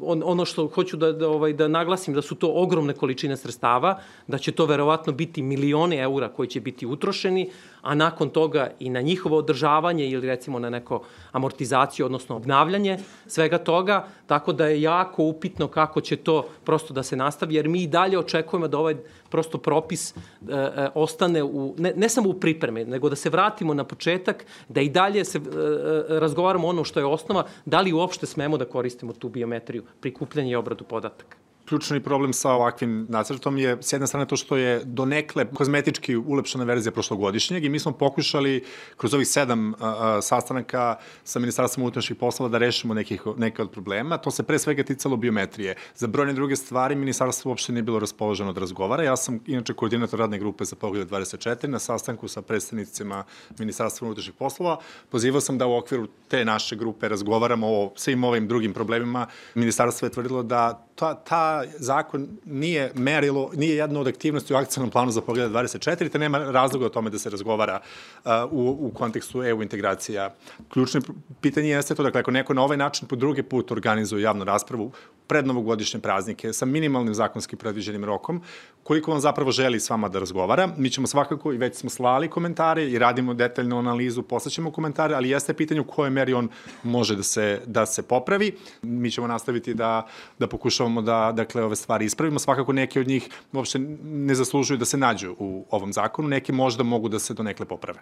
On, 0.01 0.23
ono 0.25 0.45
što 0.45 0.69
hoću 0.69 0.97
da, 0.97 1.13
da, 1.13 1.29
ovaj, 1.29 1.53
da 1.53 1.69
naglasim 1.69 2.15
da 2.15 2.23
su 2.23 2.35
to 2.35 2.53
ogromne 2.55 2.95
količine 2.95 3.37
sredstava, 3.37 3.99
da 4.27 4.39
će 4.39 4.53
to 4.53 4.67
verovatno 4.67 5.13
biti 5.13 5.43
milione 5.43 5.99
eura 5.99 6.29
koji 6.29 6.49
će 6.49 6.61
biti 6.61 6.87
utrošeni, 6.87 7.51
a 7.83 7.95
nakon 7.95 8.31
toga 8.31 8.71
i 8.79 8.91
na 8.91 9.01
njihovo 9.01 9.37
održavanje 9.37 10.07
ili 10.09 10.27
recimo 10.27 10.59
na 10.59 10.71
neko 10.71 11.03
amortizaciju, 11.33 12.07
odnosno 12.07 12.37
obnavljanje 12.37 12.99
svega 13.27 13.59
toga, 13.59 14.07
tako 14.27 14.53
da 14.53 14.67
je 14.67 14.83
jako 14.83 15.25
upitno 15.25 15.69
kako 15.69 16.01
će 16.01 16.17
to 16.17 16.47
prosto 16.65 16.95
da 16.95 17.03
se 17.03 17.17
nastavi, 17.17 17.55
jer 17.55 17.69
mi 17.69 17.83
i 17.83 17.87
dalje 17.87 18.19
očekujemo 18.19 18.69
da 18.69 18.79
ovaj 18.79 18.97
prosto 19.31 19.59
propis 19.59 20.11
e, 20.11 20.15
e, 20.49 20.89
ostane 20.95 21.43
u, 21.43 21.75
ne, 21.79 21.93
ne 21.97 22.09
samo 22.09 22.29
u 22.29 22.35
pripreme, 22.35 22.85
nego 22.85 23.09
da 23.09 23.17
se 23.17 23.31
vratimo 23.31 23.75
na 23.75 23.85
početak, 23.85 24.47
da 24.69 24.81
i 24.81 24.89
dalje 24.89 25.25
se 25.25 25.39
e, 25.39 25.43
e, 25.43 26.21
razgovaramo 26.21 26.69
ono 26.69 26.85
što 26.85 27.01
je 27.01 27.07
osnova, 27.07 27.47
da 27.65 27.81
li 27.81 27.93
uopšte 27.93 28.27
smemo 28.27 28.57
da 28.57 28.65
koristimo 28.65 29.13
tu 29.13 29.29
biometriju, 29.29 29.85
prikupljanje 30.01 30.51
i 30.51 30.57
obradu 30.57 30.85
podataka. 30.85 31.46
Ključni 31.69 32.01
problem 32.01 32.33
sa 32.33 32.53
ovakvim 32.53 33.07
nacrtom 33.09 33.59
je 33.59 33.79
s 33.81 33.93
jedne 33.93 34.07
strane 34.07 34.27
to 34.27 34.37
što 34.37 34.57
je 34.57 34.81
donekle 34.85 35.47
kozmetički 35.55 36.17
ulepšana 36.17 36.65
verzija 36.65 36.93
prošlogodišnjeg 36.93 37.65
i 37.65 37.69
mi 37.69 37.79
smo 37.79 37.93
pokušali 37.93 38.65
kroz 38.97 39.15
ovih 39.15 39.29
sedam 39.29 39.75
sastanaka 40.23 40.97
sa 41.25 41.39
Ministarstvom 41.39 41.83
unutrašnjih 41.83 42.19
poslova 42.19 42.51
da 42.51 42.59
rešimo 42.59 42.95
nekih, 42.95 43.23
neke 43.37 43.63
od 43.63 43.71
problema. 43.71 44.19
To 44.19 44.31
se 44.31 44.43
pre 44.43 44.59
svega 44.59 44.83
ticalo 44.83 45.17
biometrije. 45.17 45.77
Za 45.95 46.07
brojne 46.07 46.33
druge 46.33 46.57
stvari 46.57 46.95
Ministarstvo 46.95 47.49
uopšte 47.51 47.73
nije 47.73 47.83
bilo 47.83 47.99
raspoloženo 47.99 48.53
da 48.53 48.61
razgovara. 48.61 49.03
Ja 49.03 49.17
sam 49.17 49.41
inače 49.47 49.75
koordinator 49.75 50.19
radne 50.19 50.39
grupe 50.39 50.65
za 50.65 50.77
pogled 50.77 51.11
24 51.11 51.67
na 51.67 51.79
sastanku 51.79 52.29
sa 52.29 52.43
predstavnicima 52.43 53.25
Ministarstva 53.59 54.07
unutrašnjih 54.07 54.35
poslova. 54.39 54.79
Pozivao 55.11 55.41
sam 55.41 55.59
da 55.59 55.67
u 55.67 55.77
okviru 55.77 56.07
te 56.29 56.45
naše 56.45 56.77
grupe 56.77 57.09
razgovaramo 57.09 57.67
o 57.67 57.93
svim 57.97 58.25
ovim 58.25 58.49
drugim 58.49 58.75
problemima. 58.75 59.27
Ministarstvo 59.55 60.07
je 60.07 60.13
tvrdilo 60.13 60.43
da 60.43 60.87
ta, 60.95 61.15
ta 61.15 61.56
zakon 61.79 62.29
nije 62.45 62.93
merilo, 62.95 63.51
nije 63.55 63.77
jedna 63.77 64.01
od 64.01 64.07
aktivnosti 64.07 64.55
u 64.55 64.57
akcijnom 64.57 64.91
planu 64.91 65.11
za 65.11 65.21
pogled 65.21 65.51
24, 65.51 66.09
te 66.09 66.19
nema 66.19 66.39
razloga 66.39 66.87
o 66.87 66.89
tome 66.89 67.11
da 67.11 67.19
se 67.19 67.31
razgovara 67.31 67.81
uh, 68.25 68.31
u, 68.51 68.77
u 68.81 68.91
kontekstu 68.95 69.43
EU 69.43 69.63
integracija. 69.63 70.35
Ključno 70.69 71.01
pitanje 71.41 71.69
jeste 71.69 71.95
to, 71.95 72.03
dakle, 72.03 72.21
ako 72.21 72.31
neko 72.31 72.55
na 72.55 72.63
ovaj 72.63 72.77
način 72.77 73.09
po 73.09 73.17
drugi 73.17 73.43
put 73.43 73.73
organizuje 73.73 74.23
javnu 74.23 74.45
raspravu 74.45 74.93
pred 75.27 75.47
novogodišnje 75.47 76.01
praznike 76.01 76.53
sa 76.53 76.65
minimalnim 76.67 77.15
zakonskim 77.15 77.59
predviđenim 77.59 78.05
rokom, 78.05 78.43
koliko 78.83 79.13
on 79.13 79.21
zapravo 79.21 79.51
želi 79.51 79.81
s 79.81 79.91
vama 79.91 80.09
da 80.09 80.19
razgovara. 80.19 80.69
Mi 80.77 80.91
ćemo 80.91 81.07
svakako 81.07 81.53
i 81.53 81.57
već 81.57 81.77
smo 81.77 81.91
slali 81.91 82.31
komentare 82.31 82.85
i 82.85 82.99
radimo 82.99 83.35
detaljnu 83.35 83.79
analizu, 83.79 84.23
poslaćemo 84.23 84.71
komentare, 84.71 85.15
ali 85.15 85.31
jeste 85.31 85.55
pitanje 85.55 85.81
u 85.81 85.85
kojoj 85.85 86.11
meri 86.11 86.35
on 86.35 86.49
može 86.83 87.17
da 87.17 87.23
se, 87.23 87.61
da 87.67 87.87
se 87.87 88.03
popravi. 88.03 88.57
Mi 88.83 89.11
ćemo 89.11 89.27
nastaviti 89.27 89.75
da, 89.75 90.07
da 90.39 90.47
pokušavamo 90.47 91.03
da 91.03 91.33
dakle, 91.47 91.65
ove 91.65 91.77
stvari 91.77 92.05
ispravimo. 92.05 92.39
Svakako 92.39 92.73
neke 92.73 93.01
od 93.01 93.09
njih 93.09 93.29
uopšte 93.53 93.79
ne 94.03 94.35
zaslužuju 94.35 94.79
da 94.79 94.85
se 94.85 94.97
nađu 94.97 95.35
u 95.39 95.65
ovom 95.71 95.93
zakonu, 95.93 96.29
neke 96.29 96.53
možda 96.53 96.83
mogu 96.83 97.09
da 97.09 97.19
se 97.19 97.35
donekle 97.35 97.67
poprave. 97.67 98.01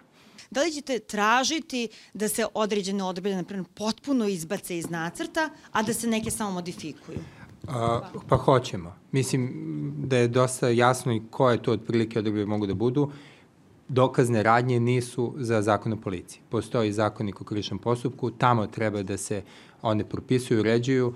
Da 0.51 0.63
li 0.63 0.71
ćete 0.71 0.99
tražiti 0.99 1.87
da 2.13 2.27
se 2.27 2.45
određene 2.53 3.03
odredbe, 3.03 3.35
na 3.35 3.43
primjer, 3.43 3.65
potpuno 3.73 4.27
izbace 4.27 4.77
iz 4.77 4.89
nacrta, 4.89 5.49
a 5.71 5.83
da 5.83 5.93
se 5.93 6.07
neke 6.07 6.31
samo 6.31 6.51
modifikuju? 6.51 7.19
A, 7.67 8.01
pa 8.29 8.37
hoćemo. 8.37 8.95
Mislim 9.11 9.51
da 10.05 10.17
je 10.17 10.27
dosta 10.27 10.69
jasno 10.69 11.13
i 11.13 11.21
koje 11.31 11.63
to 11.63 11.71
otprilike 11.71 12.19
odredbe 12.19 12.45
mogu 12.45 12.67
da 12.67 12.73
budu. 12.73 13.11
Dokazne 13.87 14.43
radnje 14.43 14.79
nisu 14.79 15.33
za 15.37 15.61
zakon 15.61 15.93
o 15.93 15.97
policiji. 16.01 16.41
Postoji 16.49 16.93
zakonik 16.93 17.41
o 17.41 17.43
krivičnom 17.43 17.79
postupku, 17.79 18.31
tamo 18.31 18.67
treba 18.67 19.03
da 19.03 19.17
se 19.17 19.43
one 19.81 20.05
propisuju, 20.09 20.59
uređuju. 20.59 21.13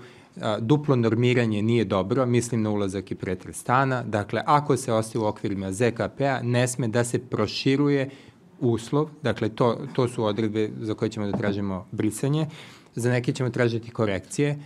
Duplo 0.60 0.96
normiranje 0.96 1.62
nije 1.62 1.84
dobro, 1.84 2.26
mislim 2.26 2.62
na 2.62 2.70
ulazak 2.70 3.10
i 3.10 3.14
pretres 3.14 3.56
stana. 3.56 4.02
Dakle, 4.02 4.42
ako 4.46 4.76
se 4.76 4.92
ostaje 4.92 5.22
u 5.22 5.26
okvirima 5.26 5.72
ZKP-a, 5.72 6.40
ne 6.42 6.68
sme 6.68 6.88
da 6.88 7.04
se 7.04 7.18
proširuje 7.18 8.10
uslov, 8.60 9.08
dakle 9.22 9.48
to, 9.48 9.78
to 9.92 10.08
su 10.08 10.24
odredbe 10.24 10.70
za 10.80 10.94
koje 10.94 11.08
ćemo 11.08 11.26
da 11.26 11.38
tražimo 11.38 11.86
brisanje, 11.92 12.46
za 12.94 13.10
neke 13.10 13.32
ćemo 13.32 13.50
tražiti 13.50 13.90
korekcije, 13.90 14.58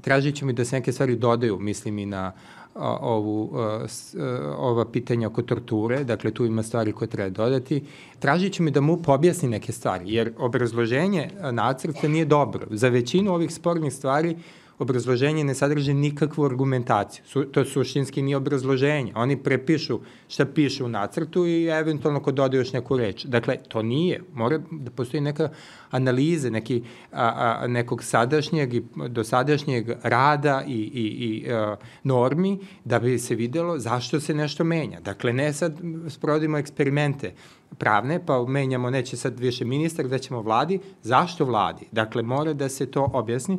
tražit 0.00 0.36
ćemo 0.36 0.50
i 0.50 0.54
da 0.54 0.64
se 0.64 0.76
neke 0.76 0.92
stvari 0.92 1.16
dodaju, 1.16 1.58
mislim 1.58 1.98
i 1.98 2.06
na 2.06 2.32
a, 2.74 2.96
ovu, 3.00 3.58
a, 3.58 3.84
s, 3.88 4.14
a, 4.14 4.54
ova 4.58 4.84
pitanja 4.84 5.26
oko 5.26 5.42
torture, 5.42 6.04
dakle 6.04 6.30
tu 6.30 6.46
ima 6.46 6.62
stvari 6.62 6.92
koje 6.92 7.08
treba 7.08 7.30
dodati. 7.30 7.84
Tražit 8.18 8.52
ćemo 8.52 8.68
i 8.68 8.72
da 8.72 8.80
MUP 8.80 9.08
objasni 9.08 9.48
neke 9.48 9.72
stvari, 9.72 10.14
jer 10.14 10.32
obrazloženje 10.38 11.30
nacrta 11.52 12.08
nije 12.08 12.24
dobro. 12.24 12.66
Za 12.70 12.88
većinu 12.88 13.34
ovih 13.34 13.54
spornih 13.54 13.92
stvari 13.92 14.36
obrazloženje 14.80 15.44
ne 15.44 15.54
sadrži 15.54 15.94
nikakvu 15.94 16.44
argumentaciju. 16.44 17.24
Su, 17.26 17.44
to 17.44 17.64
suštinski 17.64 18.22
nije 18.22 18.36
obrazloženje. 18.36 19.12
Oni 19.14 19.36
prepišu 19.42 20.00
šta 20.28 20.44
piše 20.44 20.84
u 20.84 20.88
nacrtu 20.88 21.46
i 21.46 21.66
eventualno 21.66 22.20
ko 22.20 22.32
dodaju 22.32 22.60
još 22.60 22.72
neku 22.72 22.96
reč. 22.96 23.24
Dakle, 23.24 23.56
to 23.68 23.82
nije. 23.82 24.22
Mora 24.34 24.58
da 24.70 24.90
postoji 24.90 25.20
neka 25.20 25.48
analize, 25.90 26.50
neki, 26.50 26.82
a, 27.12 27.58
a, 27.62 27.66
nekog 27.66 28.04
sadašnjeg 28.04 28.74
i 28.74 28.82
dosadašnjeg 29.08 29.90
rada 30.02 30.62
i, 30.66 30.72
i, 30.72 31.04
i 31.26 31.52
a, 31.52 31.76
normi 32.04 32.58
da 32.84 32.98
bi 32.98 33.18
se 33.18 33.34
videlo 33.34 33.78
zašto 33.78 34.20
se 34.20 34.34
nešto 34.34 34.64
menja. 34.64 35.00
Dakle, 35.00 35.32
ne 35.32 35.52
sad 35.52 35.80
sprovodimo 36.08 36.58
eksperimente 36.58 37.34
pravne, 37.78 38.26
pa 38.26 38.44
menjamo, 38.44 38.90
neće 38.90 39.16
sad 39.16 39.40
više 39.40 39.64
ministar, 39.64 40.08
da 40.08 40.18
ćemo 40.18 40.42
vladi. 40.42 40.80
Zašto 41.02 41.44
vladi? 41.44 41.86
Dakle, 41.92 42.22
mora 42.22 42.52
da 42.52 42.68
se 42.68 42.86
to 42.86 43.10
objasni. 43.12 43.58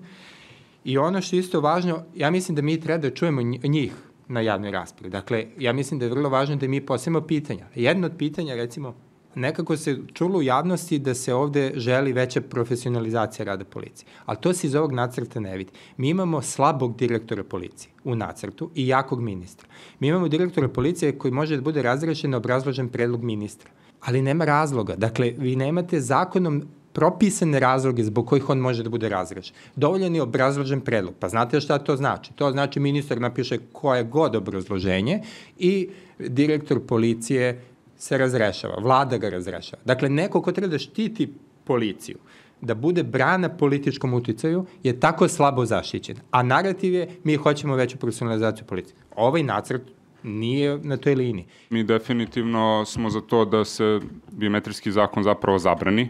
I 0.84 0.98
ono 0.98 1.22
što 1.22 1.36
je 1.36 1.39
isto 1.39 1.62
važno, 1.62 2.04
ja 2.15 2.32
mislim 2.32 2.56
da 2.56 2.62
mi 2.62 2.80
treba 2.80 2.98
da 2.98 3.10
čujemo 3.10 3.41
njih 3.41 3.94
na 4.28 4.41
javnoj 4.41 4.72
raspravi. 4.72 5.12
Dakle, 5.12 5.46
ja 5.60 5.74
mislim 5.74 6.00
da 6.00 6.06
je 6.06 6.12
vrlo 6.12 6.30
važno 6.30 6.56
da 6.56 6.67
mi 6.67 6.86
postavimo 6.86 7.22
pitanja. 7.22 7.65
Jedno 7.76 8.08
od 8.08 8.13
pitanja, 8.17 8.56
recimo, 8.56 8.96
nekako 9.36 9.78
se 9.78 9.98
čulo 10.13 10.39
u 10.39 10.41
javnosti 10.41 11.00
da 11.00 11.13
se 11.13 11.34
ovde 11.34 11.72
želi 11.76 12.13
veća 12.13 12.41
profesionalizacija 12.41 13.46
rada 13.46 13.65
policije. 13.65 14.08
Ali 14.26 14.38
to 14.41 14.54
se 14.54 14.67
iz 14.67 14.76
ovog 14.76 14.91
nacrta 14.91 15.39
ne 15.39 15.58
vidi. 15.58 15.72
Mi 15.98 16.10
imamo 16.10 16.41
slabog 16.41 16.98
direktora 16.98 17.44
policije 17.44 17.91
u 18.04 18.15
nacrtu 18.15 18.70
i 18.76 18.88
jakog 18.88 19.22
ministra. 19.22 19.67
Mi 20.00 20.08
imamo 20.08 20.28
direktora 20.28 20.67
policije 20.67 21.17
koji 21.17 21.32
može 21.32 21.56
da 21.56 21.62
bude 21.62 21.82
razrešen 21.82 22.32
na 22.32 22.38
obrazložen 22.38 22.89
predlog 22.89 23.24
ministra. 23.24 23.72
Ali 24.02 24.22
nema 24.22 24.46
razloga. 24.46 24.96
Dakle, 24.96 25.34
vi 25.38 25.56
nemate 25.56 26.00
zakonom 26.00 26.63
propisane 26.93 27.60
razloge 27.60 28.04
zbog 28.04 28.27
kojih 28.27 28.49
on 28.49 28.60
može 28.60 28.84
da 28.84 28.89
bude 28.89 29.10
razrešen. 29.10 29.56
Dovoljan 29.75 30.15
je 30.15 30.21
obrazložen 30.21 30.82
predlog. 30.82 31.13
Pa 31.19 31.30
znate 31.30 31.62
šta 31.62 31.80
to 31.80 31.95
znači? 31.95 32.34
To 32.34 32.51
znači 32.51 32.80
ministar 32.80 33.21
napiše 33.21 33.58
koje 33.71 34.04
god 34.04 34.36
obrazloženje 34.36 35.21
i 35.58 35.89
direktor 36.19 36.86
policije 36.88 37.62
se 37.97 38.17
razrešava, 38.17 38.75
vlada 38.82 39.17
ga 39.17 39.30
razrešava. 39.30 39.82
Dakle, 39.86 40.10
neko 40.10 40.41
ko 40.41 40.51
treba 40.51 40.71
da 40.71 40.80
štiti 40.80 41.34
policiju, 41.63 42.17
da 42.62 42.75
bude 42.75 43.04
brana 43.04 43.49
političkom 43.49 44.13
uticaju, 44.13 44.65
je 44.84 44.99
tako 44.99 45.27
slabo 45.27 45.65
zaštićen. 45.65 46.17
A 46.32 46.43
narativ 46.43 46.93
je, 46.93 47.10
mi 47.23 47.36
hoćemo 47.36 47.75
veću 47.75 47.97
profesionalizaciju 47.97 48.65
policije. 48.65 48.95
Ovaj 49.15 49.43
nacrt 49.43 49.82
nije 50.23 50.77
na 50.77 50.97
toj 50.97 51.15
liniji. 51.15 51.45
Mi 51.69 51.84
definitivno 51.84 52.86
smo 52.86 53.10
za 53.10 53.21
to 53.21 53.45
da 53.45 53.65
se 53.65 53.99
biometrijski 54.32 54.91
zakon 54.91 55.23
zapravo 55.23 55.60
zabrani, 55.60 56.10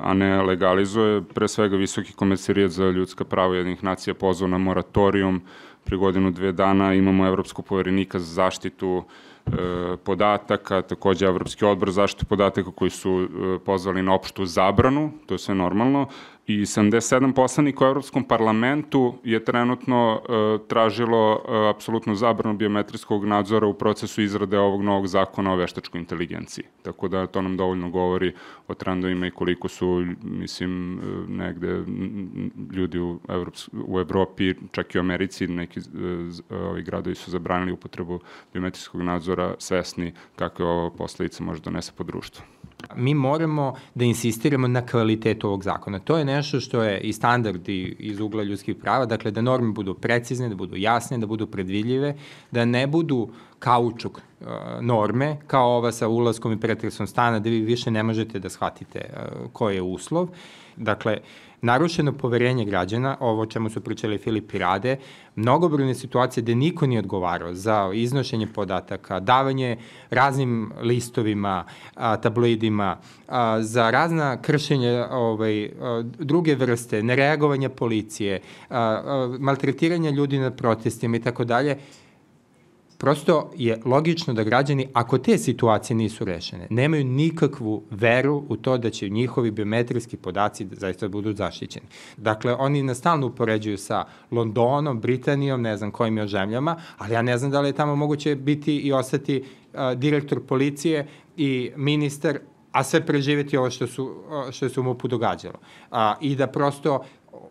a 0.00 0.14
ne 0.14 0.42
legalizuje. 0.42 1.22
Pre 1.34 1.48
svega 1.48 1.76
Visoki 1.76 2.12
komercirijat 2.12 2.70
za 2.70 2.90
ljudska 2.90 3.24
prava 3.24 3.56
jednih 3.56 3.84
nacija 3.84 4.14
pozvao 4.14 4.48
na 4.48 4.58
moratorijum 4.58 5.42
pre 5.84 5.96
godinu 5.96 6.30
dve 6.30 6.52
dana. 6.52 6.94
Imamo 6.94 7.26
Evropskog 7.26 7.64
poverenika 7.64 8.18
za 8.18 8.32
zaštitu 8.34 9.02
e, 9.46 9.50
podataka, 10.04 10.82
takođe 10.82 11.26
Evropski 11.26 11.64
odbor 11.64 11.90
za 11.90 12.02
zaštitu 12.02 12.26
podataka 12.26 12.70
koji 12.70 12.90
su 12.90 13.20
e, 13.20 13.58
pozvali 13.64 14.02
na 14.02 14.14
opštu 14.14 14.46
zabranu, 14.46 15.12
to 15.26 15.34
je 15.34 15.38
sve 15.38 15.54
normalno, 15.54 16.06
i 16.48 16.60
77 16.60 17.32
poslanika 17.32 17.84
u 17.84 17.88
Evropskom 17.88 18.24
parlamentu 18.24 19.14
je 19.24 19.44
trenutno 19.44 20.20
uh, 20.28 20.66
tražilo 20.68 21.32
uh, 21.32 21.68
apsolutnu 21.74 22.14
zabranu 22.14 22.56
biometrijskog 22.56 23.24
nadzora 23.24 23.66
u 23.66 23.74
procesu 23.74 24.22
izrade 24.22 24.58
ovog 24.58 24.82
novog 24.82 25.06
zakona 25.06 25.52
o 25.52 25.56
veštačkoj 25.56 26.00
inteligenciji. 26.00 26.64
Tako 26.82 27.08
da 27.08 27.26
to 27.26 27.42
nam 27.42 27.56
dovoljno 27.56 27.90
govori 27.90 28.32
o 28.68 28.74
trendovima 28.74 29.26
i 29.26 29.30
koliko 29.30 29.68
su, 29.68 30.04
mislim, 30.22 30.98
uh, 30.98 31.28
negde 31.28 31.84
ljudi 32.72 32.98
u, 32.98 33.20
Evrops 33.28 33.68
u 33.72 34.00
Evropi, 34.00 34.54
čak 34.70 34.94
i 34.94 34.98
u 34.98 35.00
Americi, 35.00 35.46
neki 35.46 35.80
uh, 35.80 36.60
ovi 36.60 36.82
gradovi 36.82 37.14
su 37.14 37.30
zabranili 37.30 37.72
upotrebu 37.72 38.20
biometrijskog 38.52 39.02
nadzora 39.02 39.54
svesni 39.58 40.12
kakve 40.36 40.64
ovo 40.64 40.90
posledice 40.90 41.42
može 41.42 41.60
donese 41.60 41.92
po 41.96 42.04
društvu. 42.04 42.44
Mi 42.96 43.14
moramo 43.14 43.74
da 43.94 44.04
insistiramo 44.04 44.68
na 44.68 44.86
kvalitetu 44.86 45.46
ovog 45.46 45.64
zakona. 45.64 45.98
To 45.98 46.18
je 46.18 46.24
nešto 46.24 46.60
što 46.60 46.82
je 46.82 47.00
i 47.00 47.12
standard 47.12 47.68
iz 47.98 48.20
ugla 48.20 48.42
ljudskih 48.42 48.76
prava, 48.76 49.06
dakle 49.06 49.30
da 49.30 49.40
norme 49.40 49.72
budu 49.72 49.94
precizne, 49.94 50.48
da 50.48 50.54
budu 50.54 50.76
jasne, 50.76 51.18
da 51.18 51.26
budu 51.26 51.46
predvidljive, 51.46 52.14
da 52.50 52.64
ne 52.64 52.86
budu 52.86 53.28
kaučuk 53.58 54.18
uh, 54.40 54.46
norme, 54.80 55.36
kao 55.46 55.76
ova 55.76 55.92
sa 55.92 56.08
ulaskom 56.08 56.52
i 56.52 56.60
pretresom 56.60 57.06
stana, 57.06 57.38
da 57.38 57.50
vi 57.50 57.60
više 57.60 57.90
ne 57.90 58.02
možete 58.02 58.38
da 58.38 58.48
shvatite 58.48 59.10
uh, 59.10 59.50
koji 59.52 59.74
je 59.74 59.82
uslov. 59.82 60.28
Dakle, 60.76 61.18
narušeno 61.62 62.12
poverenje 62.12 62.64
građana, 62.64 63.16
ovo 63.20 63.46
čemu 63.46 63.70
su 63.70 63.80
pričali 63.80 64.18
Filip 64.18 64.54
i 64.54 64.58
Rade, 64.58 64.96
mnogobrojne 65.36 65.94
situacije 65.94 66.42
gde 66.42 66.54
niko 66.54 66.86
nije 66.86 66.98
odgovarao 66.98 67.54
za 67.54 67.90
iznošenje 67.94 68.46
podataka, 68.46 69.20
davanje 69.20 69.76
raznim 70.10 70.72
listovima, 70.80 71.64
tabloidima, 71.94 72.96
za 73.60 73.90
razna 73.90 74.42
kršenja 74.42 75.08
ovaj, 75.10 75.70
druge 76.18 76.54
vrste, 76.54 77.02
nereagovanja 77.02 77.68
policije, 77.68 78.40
maltretiranja 79.38 80.10
ljudi 80.10 80.38
na 80.38 80.50
protestima 80.50 81.16
i 81.16 81.20
tako 81.20 81.44
dalje, 81.44 81.78
prosto 82.98 83.50
je 83.56 83.80
logično 83.84 84.34
da 84.34 84.44
građani, 84.44 84.88
ako 84.92 85.18
te 85.18 85.38
situacije 85.38 85.96
nisu 85.96 86.24
rešene, 86.24 86.66
nemaju 86.70 87.04
nikakvu 87.04 87.82
veru 87.90 88.44
u 88.48 88.56
to 88.56 88.78
da 88.78 88.90
će 88.90 89.08
njihovi 89.08 89.50
biometrijski 89.50 90.16
podaci 90.16 90.64
da 90.64 90.76
zaista 90.76 91.08
budu 91.08 91.32
zaštićeni. 91.32 91.86
Dakle, 92.16 92.54
oni 92.54 92.82
nas 92.82 92.98
stalno 92.98 93.26
upoređuju 93.26 93.78
sa 93.78 94.04
Londonom, 94.30 95.00
Britanijom, 95.00 95.62
ne 95.62 95.76
znam 95.76 95.90
kojim 95.90 96.18
još 96.18 96.30
zemljama, 96.30 96.76
ali 96.98 97.14
ja 97.14 97.22
ne 97.22 97.38
znam 97.38 97.50
da 97.50 97.60
li 97.60 97.68
je 97.68 97.72
tamo 97.72 97.96
moguće 97.96 98.34
biti 98.34 98.76
i 98.76 98.92
ostati 98.92 99.44
a, 99.74 99.94
direktor 99.94 100.40
policije 100.46 101.06
i 101.36 101.70
ministar 101.76 102.38
a 102.72 102.84
sve 102.84 103.06
preživeti 103.06 103.56
ovo 103.56 103.70
što 103.70 103.86
su, 103.86 104.14
što 104.50 104.68
su 104.68 104.82
mu 104.82 104.94
podogađalo. 104.94 105.58
A, 105.90 106.14
I 106.20 106.36
da 106.36 106.46
prosto 106.46 107.04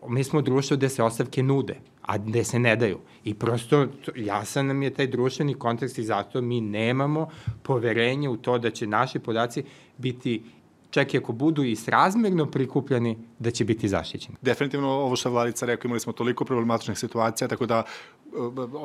mi 0.08 0.24
smo 0.24 0.42
društvo 0.42 0.76
gde 0.76 0.88
se 0.88 1.02
ostavke 1.02 1.42
nude, 1.42 1.76
a 2.08 2.18
gde 2.18 2.44
se 2.44 2.58
ne 2.58 2.76
daju. 2.76 2.98
I 3.24 3.34
prosto 3.34 3.86
jasan 4.16 4.66
nam 4.66 4.82
je 4.82 4.94
taj 4.94 5.06
društveni 5.06 5.54
kontekst 5.54 5.98
i 5.98 6.04
zato 6.04 6.40
mi 6.40 6.60
nemamo 6.60 7.28
poverenje 7.62 8.28
u 8.28 8.36
to 8.36 8.58
da 8.58 8.70
će 8.70 8.86
naši 8.86 9.18
podaci 9.18 9.64
biti 9.98 10.42
čak 10.90 11.14
i 11.14 11.18
ako 11.18 11.32
budu 11.32 11.64
i 11.64 11.76
srazmerno 11.76 12.46
prikupljani, 12.46 13.18
da 13.38 13.50
će 13.50 13.64
biti 13.64 13.88
zaštićeni. 13.88 14.36
Definitivno 14.42 14.88
ovo 14.88 15.16
što 15.16 15.30
Vladica 15.30 15.66
rekao, 15.66 15.88
imali 15.88 16.00
smo 16.00 16.12
toliko 16.12 16.44
problematičnih 16.44 16.98
situacija, 16.98 17.48
tako 17.48 17.66
da 17.66 17.82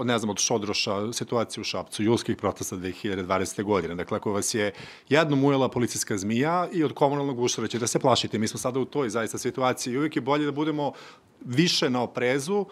ne 0.04 0.18
znam, 0.20 0.30
od 0.30 0.38
Šodroša, 0.40 1.14
situacije 1.14 1.62
u 1.62 1.64
Šapcu, 1.64 2.04
julskih 2.04 2.36
protesta 2.36 2.76
2020. 2.76 3.64
godine. 3.64 3.96
Dakle, 3.96 4.18
ako 4.18 4.32
vas 4.32 4.54
je 4.54 4.72
jednom 5.10 5.44
ujela 5.44 5.70
policijska 5.70 6.18
zmija 6.18 6.68
i 6.72 6.84
od 6.84 6.94
komunalnog 6.94 7.40
ušara 7.40 7.68
će 7.68 7.80
da 7.80 7.88
se 7.88 8.00
plašite. 8.00 8.40
Mi 8.40 8.48
smo 8.48 8.60
sada 8.60 8.80
u 8.80 8.86
toj 8.86 9.10
zaista 9.10 9.38
situaciji 9.38 9.94
i 9.94 9.98
uvijek 9.98 10.16
je 10.16 10.22
bolje 10.22 10.46
da 10.46 10.52
budemo 10.52 10.92
više 11.46 11.90
na 11.90 12.02
oprezu 12.02 12.66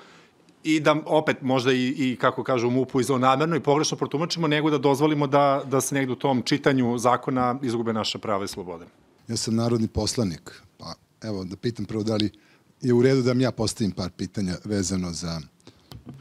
i 0.63 0.79
da 0.79 0.95
opet 1.05 1.41
možda 1.41 1.71
i, 1.71 1.87
i 1.97 2.17
kako 2.21 2.43
kažu 2.43 2.67
u 2.67 2.71
MUP-u 2.71 3.01
i 3.01 3.03
zlonamerno 3.03 3.55
i 3.55 3.59
pogrešno 3.59 3.97
protumačimo, 3.97 4.47
nego 4.47 4.69
da 4.69 4.77
dozvolimo 4.77 5.27
da, 5.27 5.63
da 5.65 5.81
se 5.81 5.95
negde 5.95 6.13
u 6.13 6.15
tom 6.15 6.41
čitanju 6.41 6.97
zakona 6.97 7.59
izgube 7.63 7.93
naše 7.93 8.17
prave 8.17 8.47
slobode. 8.47 8.85
Ja 9.27 9.37
sam 9.37 9.55
narodni 9.55 9.87
poslanik, 9.87 10.61
pa 10.77 10.93
evo 11.21 11.43
da 11.43 11.55
pitam 11.55 11.85
prvo 11.85 12.03
da 12.03 12.15
li 12.15 12.31
je 12.81 12.93
u 12.93 13.01
redu 13.01 13.21
da 13.21 13.33
mi 13.33 13.43
ja 13.43 13.51
postavim 13.51 13.91
par 13.91 14.09
pitanja 14.09 14.55
vezano 14.65 15.11
za 15.11 15.41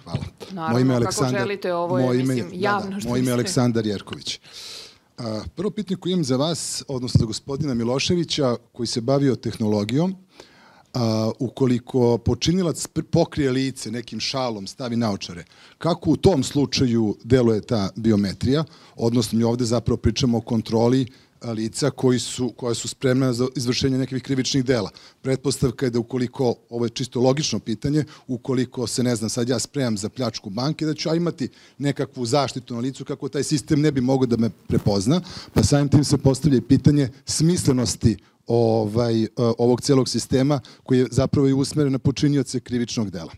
Hvala. 0.05 0.25
Naravno, 0.51 0.73
moje 0.73 0.83
ime 0.83 0.95
Aleksandar, 0.95 1.33
kako 1.33 1.45
želite, 1.45 1.75
ovo 1.75 1.99
je, 1.99 2.07
moje 2.07 2.21
ime, 2.21 2.35
mislim, 2.35 2.61
javno 2.61 2.89
da, 2.89 2.95
da, 2.95 3.01
što 3.01 3.09
Moje 3.09 3.21
ime 3.21 3.31
je 3.31 3.33
Aleksandar 3.33 3.87
Jerković. 3.87 4.41
A, 5.19 5.43
prvo 5.57 5.71
pitanje 5.71 5.97
koje 5.97 6.13
imam 6.13 6.25
za 6.25 6.37
vas, 6.37 6.85
odnosno 6.89 7.19
za 7.19 7.27
gospodina 7.27 7.75
Miloševića, 7.75 8.57
koji 8.73 8.87
se 8.87 9.01
bavio 9.01 9.37
tehnologijom, 9.37 10.17
a, 10.95 11.31
ukoliko 11.39 12.19
počinilac 12.19 12.87
pokrije 13.11 13.51
lice 13.51 13.91
nekim 13.91 14.21
šalom, 14.21 14.67
stavi 14.67 14.97
naočare, 14.97 15.45
kako 15.79 16.11
u 16.11 16.17
tom 16.17 16.43
slučaju 16.43 17.17
deluje 17.25 17.61
ta 17.61 17.91
biometrija, 17.97 18.65
odnosno 18.97 19.39
mi 19.39 19.45
ovde 19.45 19.65
zapravo 19.65 19.97
pričamo 19.97 20.39
o 20.39 20.41
kontroli 20.41 21.07
lica 21.45 21.91
koji 21.91 22.19
su, 22.19 22.53
koja 22.57 22.75
su 22.75 22.89
spremna 22.89 23.33
za 23.33 23.47
izvršenje 23.57 23.99
nekih 23.99 24.23
krivičnih 24.23 24.65
dela. 24.65 24.91
Pretpostavka 25.23 25.87
je 25.87 25.91
da 25.91 25.99
ukoliko, 25.99 26.55
ovo 26.71 26.85
je 26.85 26.91
čisto 26.91 27.21
logično 27.21 27.59
pitanje, 27.59 28.05
ukoliko 28.29 28.87
se, 28.87 29.03
ne 29.03 29.17
znam, 29.17 29.31
sad 29.31 29.49
ja 29.49 29.59
spremam 29.59 29.97
za 29.97 30.09
pljačku 30.09 30.51
banke, 30.51 30.87
da 30.87 30.95
ću 30.95 31.09
ja 31.09 31.15
imati 31.15 31.49
nekakvu 31.79 32.27
zaštitu 32.27 32.75
na 32.75 32.81
licu 32.81 33.05
kako 33.05 33.29
taj 33.29 33.43
sistem 33.43 33.81
ne 33.81 33.93
bi 33.93 34.01
mogao 34.01 34.27
da 34.27 34.37
me 34.37 34.51
prepozna, 34.67 35.21
pa 35.55 35.63
samim 35.63 35.89
tim 35.89 36.05
se 36.05 36.19
postavlja 36.19 36.59
i 36.59 36.61
pitanje 36.61 37.09
smislenosti 37.25 38.17
ovaj, 38.51 39.27
ovog 39.59 39.81
celog 39.81 40.09
sistema 40.09 40.61
koji 40.83 40.99
je 40.99 41.07
zapravo 41.11 41.49
i 41.49 41.53
usmeren 41.53 41.93
na 41.93 41.99
počinioce 41.99 42.61
krivičnog 42.61 43.11
dela. 43.11 43.33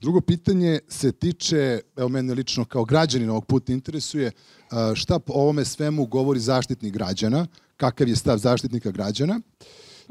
Drugo 0.00 0.20
pitanje 0.20 0.78
se 0.88 1.12
tiče, 1.12 1.80
evo 1.96 2.08
mene 2.08 2.34
lično 2.34 2.64
kao 2.64 2.84
građanin 2.84 3.30
ovog 3.30 3.46
puta 3.46 3.72
interesuje, 3.72 4.30
šta 4.94 5.18
po 5.18 5.32
ovome 5.32 5.64
svemu 5.64 6.06
govori 6.06 6.40
zaštitnik 6.40 6.92
građana, 6.92 7.46
kakav 7.76 8.08
je 8.08 8.16
stav 8.16 8.38
zaštitnika 8.38 8.90
građana, 8.90 9.40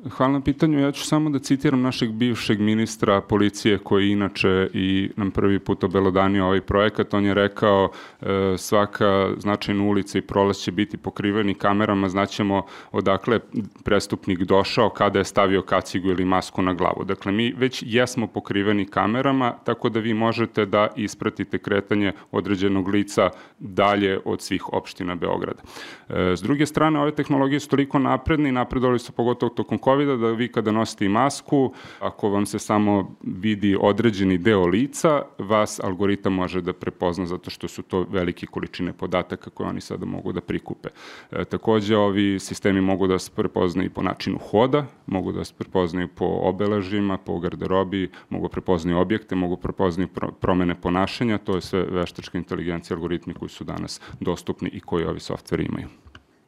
Hvala 0.10 0.34
na 0.34 0.42
pitanju. 0.42 0.80
Ja 0.80 0.92
ću 0.92 1.04
samo 1.04 1.30
da 1.30 1.40
citiram 1.40 1.82
našeg 1.82 2.12
bivšeg 2.12 2.60
ministra 2.60 3.22
policije 3.22 3.78
koji 3.78 4.10
inače 4.10 4.70
i 4.74 5.10
nam 5.16 5.32
prvi 5.32 5.60
put 5.60 5.84
obelodanio 5.84 6.46
ovaj 6.46 6.62
projekat. 6.62 7.14
On 7.14 7.26
je 7.26 7.34
rekao 7.34 7.90
e, 8.22 8.26
svaka 8.58 9.30
značajna 9.38 9.84
ulica 9.84 10.18
i 10.18 10.22
prolaz 10.22 10.58
će 10.58 10.72
biti 10.72 10.98
pokriveni 10.98 11.54
kamerama, 11.54 12.10
znaćemo 12.10 12.66
odakle 12.92 13.40
prestupnik 13.84 14.40
došao, 14.40 14.90
kada 14.90 15.20
je 15.20 15.26
stavio 15.26 15.62
kacigu 15.62 16.10
ili 16.10 16.26
masku 16.26 16.62
na 16.62 16.74
glavu. 16.74 17.04
Dakle, 17.04 17.32
mi 17.32 17.54
već 17.58 17.84
jesmo 17.86 18.28
pokriveni 18.28 18.86
kamerama, 18.86 19.54
tako 19.64 19.90
da 19.90 20.00
vi 20.00 20.14
možete 20.14 20.66
da 20.66 20.88
ispratite 20.96 21.58
kretanje 21.58 22.12
određenog 22.32 22.88
lica 22.88 23.30
dalje 23.60 24.20
od 24.26 24.42
svih 24.42 24.74
opština 24.74 25.16
Beograda. 25.16 25.62
E, 26.10 26.36
s 26.36 26.42
druge 26.42 26.66
strane, 26.66 27.00
ove 27.00 27.16
tehnologije 27.16 27.60
su 27.60 27.70
toliko 27.70 28.00
napredne 28.00 28.50
i 28.50 28.52
napredovali 28.52 29.00
su 29.00 29.12
pogotovo 29.12 29.50
tokom 29.50 29.78
covid 29.84 30.20
da 30.20 30.32
vi 30.32 30.48
kada 30.52 30.72
nosite 30.72 31.10
masku, 31.10 31.74
ako 32.00 32.30
vam 32.30 32.46
se 32.46 32.60
samo 32.60 33.16
vidi 33.22 33.78
određeni 33.82 34.38
deo 34.38 34.66
lica, 34.66 35.22
vas 35.38 35.80
algoritam 35.84 36.34
može 36.34 36.62
da 36.62 36.74
prepozna 36.74 37.26
zato 37.26 37.50
što 37.50 37.68
su 37.68 37.82
to 37.82 38.06
velike 38.10 38.46
količine 38.46 38.94
podataka 38.94 39.50
koje 39.50 39.70
oni 39.70 39.82
sada 39.82 40.06
mogu 40.06 40.32
da 40.32 40.42
prikupe. 40.42 40.90
E, 41.32 41.46
takođe, 41.46 41.98
ovi 41.98 42.40
sistemi 42.40 42.82
mogu 42.82 43.08
da 43.08 43.20
se 43.20 43.32
prepoznaju 43.36 43.90
po 43.90 44.02
načinu 44.02 44.38
hoda, 44.52 44.86
mogu 45.06 45.32
da 45.32 45.44
se 45.44 45.54
prepoznaju 45.58 46.08
po 46.08 46.26
obeležima, 46.26 47.18
po 47.18 47.40
garderobi, 47.40 48.10
mogu 48.30 48.48
da 48.48 48.52
prepoznaju 48.52 48.98
objekte, 48.98 49.36
mogu 49.36 49.56
da 49.56 49.62
prepoznaju 49.62 50.08
promene 50.40 50.76
ponašanja, 50.82 51.38
to 51.38 51.56
je 51.56 51.62
sve 51.62 51.84
veštačka 51.84 52.38
inteligencija, 52.38 52.98
algoritmi 52.98 53.34
koji 53.34 53.50
su 53.50 53.64
danas 53.64 54.02
dostupni 54.20 54.70
i 54.74 54.80
koji 54.80 55.06
ovi 55.06 55.20
softveri 55.20 55.66
imaju. 55.66 55.88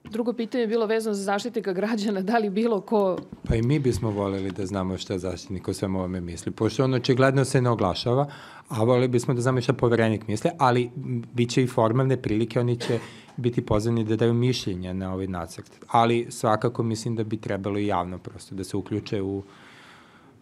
Drugo 0.10 0.34
pitanje 0.34 0.64
je 0.64 0.68
bilo 0.68 0.86
vezano 0.86 1.14
za 1.14 1.24
zaštitnika 1.24 1.74
građana, 1.74 2.22
da 2.22 2.38
li 2.38 2.50
bilo 2.50 2.82
ko... 2.82 3.18
Pa 3.48 3.56
i 3.56 3.62
mi 3.62 3.80
bismo 3.80 4.12
voleli 4.12 4.52
da 4.52 4.66
znamo 4.66 4.98
šta 4.98 5.18
zaštitnik 5.18 5.68
o 5.68 5.74
svemu 5.74 6.00
ovome 6.00 6.22
misli, 6.22 6.52
pošto 6.52 6.84
on 6.84 6.94
očigledno 6.94 7.46
se 7.46 7.62
ne 7.62 7.70
oglašava, 7.70 8.28
a 8.68 8.84
voleli 8.84 9.08
bismo 9.08 9.34
da 9.34 9.42
znamo 9.42 9.62
šta 9.62 9.74
poverenik 9.74 10.28
misle, 10.28 10.52
ali 10.58 10.92
bit 11.34 11.50
će 11.50 11.64
i 11.64 11.68
formalne 11.68 12.22
prilike, 12.22 12.60
oni 12.60 12.78
će 12.78 13.00
biti 13.38 13.66
pozvani 13.66 14.04
da 14.04 14.16
daju 14.16 14.34
mišljenja 14.34 14.94
na 14.94 15.14
ovaj 15.14 15.28
nacrt. 15.28 15.72
Ali 15.88 16.28
svakako 16.30 16.84
mislim 16.84 17.16
da 17.16 17.24
bi 17.24 17.38
trebalo 17.38 17.80
i 17.80 17.88
javno 17.88 18.18
prosto 18.18 18.56
da 18.56 18.64
se 18.64 18.78
uključe 18.78 19.22
u 19.22 19.44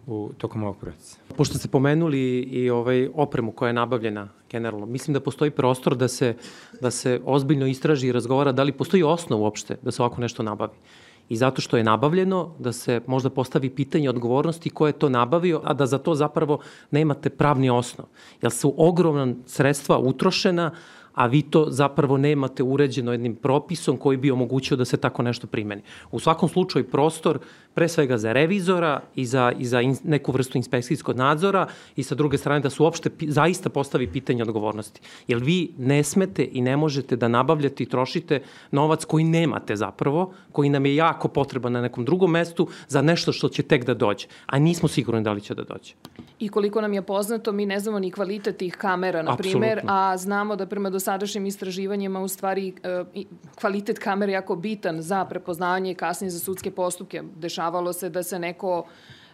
u 0.08 0.32
tokom 0.38 0.64
ovog 0.64 0.78
procesa. 0.78 1.18
Pošto 1.38 1.58
ste 1.58 1.68
pomenuli 1.68 2.40
i 2.40 2.70
ovaj 2.70 3.10
opremu 3.14 3.52
koja 3.52 3.70
je 3.70 3.74
nabavljena 3.74 4.28
generalno, 4.52 4.86
mislim 4.86 5.14
da 5.14 5.20
postoji 5.20 5.52
prostor 5.52 5.96
da 5.96 6.08
se, 6.08 6.36
da 6.82 6.92
se 6.92 7.22
ozbiljno 7.26 7.68
istraži 7.68 8.08
i 8.08 8.12
razgovara 8.12 8.52
da 8.52 8.64
li 8.64 8.72
postoji 8.72 9.04
osnov 9.04 9.42
uopšte 9.42 9.78
da 9.82 9.92
se 9.92 10.02
ovako 10.02 10.22
nešto 10.22 10.44
nabavi. 10.44 10.78
I 11.30 11.36
zato 11.36 11.62
što 11.62 11.78
je 11.78 11.84
nabavljeno, 11.84 12.52
da 12.60 12.72
se 12.72 13.02
možda 13.08 13.30
postavi 13.30 13.70
pitanje 13.70 14.10
odgovornosti 14.10 14.70
ko 14.70 14.88
je 14.88 14.94
to 14.94 15.10
nabavio, 15.10 15.62
a 15.64 15.74
da 15.74 15.86
za 15.86 15.98
to 15.98 16.16
zapravo 16.16 16.60
nemate 16.92 17.30
pravni 17.30 17.70
osnov. 17.70 18.08
Jer 18.42 18.52
su 18.52 18.74
ogromna 18.78 19.34
sredstva 19.46 19.98
utrošena, 19.98 20.72
a 21.14 21.26
vi 21.26 21.42
to 21.42 21.66
zapravo 21.70 22.18
nemate 22.18 22.64
uređeno 22.64 23.12
jednim 23.12 23.36
propisom 23.36 23.98
koji 23.98 24.18
bi 24.18 24.32
omogućio 24.32 24.78
da 24.78 24.86
se 24.86 24.98
tako 24.98 25.22
nešto 25.22 25.48
primeni. 25.48 25.82
U 26.12 26.20
svakom 26.20 26.50
slučaju 26.50 26.90
prostor 26.90 27.40
pre 27.74 27.88
svega 27.88 28.18
za 28.18 28.34
revizora 28.34 29.02
i 29.16 29.26
za, 29.26 29.52
i 29.60 29.66
za 29.66 29.82
in, 29.82 29.96
neku 30.04 30.32
vrstu 30.32 30.58
inspekcijskog 30.58 31.16
nadzora 31.16 31.68
i 31.96 32.04
sa 32.04 32.16
druge 32.16 32.38
strane 32.38 32.60
da 32.60 32.70
su 32.70 32.84
uopšte 32.84 33.10
zaista 33.22 33.70
postavi 33.70 34.08
pitanje 34.08 34.44
odgovornosti. 34.44 35.02
Jer 35.28 35.44
vi 35.44 35.72
ne 35.78 36.04
smete 36.04 36.50
i 36.52 36.62
ne 36.62 36.78
možete 36.78 37.16
da 37.16 37.28
nabavljate 37.28 37.84
i 37.84 37.90
trošite 37.90 38.42
novac 38.72 39.06
koji 39.06 39.24
nemate 39.24 39.76
zapravo, 39.76 40.34
koji 40.52 40.70
nam 40.70 40.86
je 40.86 40.96
jako 40.96 41.28
potreban 41.28 41.74
na 41.74 41.82
nekom 41.82 42.06
drugom 42.06 42.32
mestu 42.32 42.68
za 42.88 43.02
nešto 43.02 43.32
što 43.32 43.50
će 43.50 43.64
tek 43.64 43.86
da 43.86 43.94
dođe, 43.94 44.28
a 44.46 44.60
nismo 44.60 44.90
sigurni 44.90 45.24
da 45.24 45.32
li 45.32 45.42
će 45.42 45.56
da 45.56 45.64
dođe. 45.64 45.94
I 46.40 46.50
koliko 46.50 46.82
nam 46.82 46.94
je 46.94 47.02
poznato, 47.02 47.52
mi 47.52 47.66
ne 47.66 47.80
znamo 47.80 48.00
ni 48.00 48.12
kvalitet 48.12 48.58
tih 48.58 48.74
kamera, 48.74 49.22
na 49.22 49.36
primer, 49.38 49.82
a 49.88 50.18
znamo 50.18 50.56
da 50.56 50.66
prema 50.66 50.90
dosadašnjim 51.04 51.46
istraživanjima 51.46 52.22
u 52.22 52.28
stvari 52.28 52.74
e, 52.84 53.04
kvalitet 53.56 54.00
kamera 54.00 54.32
je 54.32 54.34
jako 54.34 54.56
bitan 54.56 55.02
za 55.02 55.26
prepoznavanje 55.26 55.92
i 55.92 55.96
kasnije 55.96 56.32
za 56.32 56.40
sudske 56.40 56.72
postupke. 56.72 57.24
Dešavalo 57.36 57.94
se 57.94 58.10
da 58.10 58.24
se 58.24 58.40
neko 58.40 58.86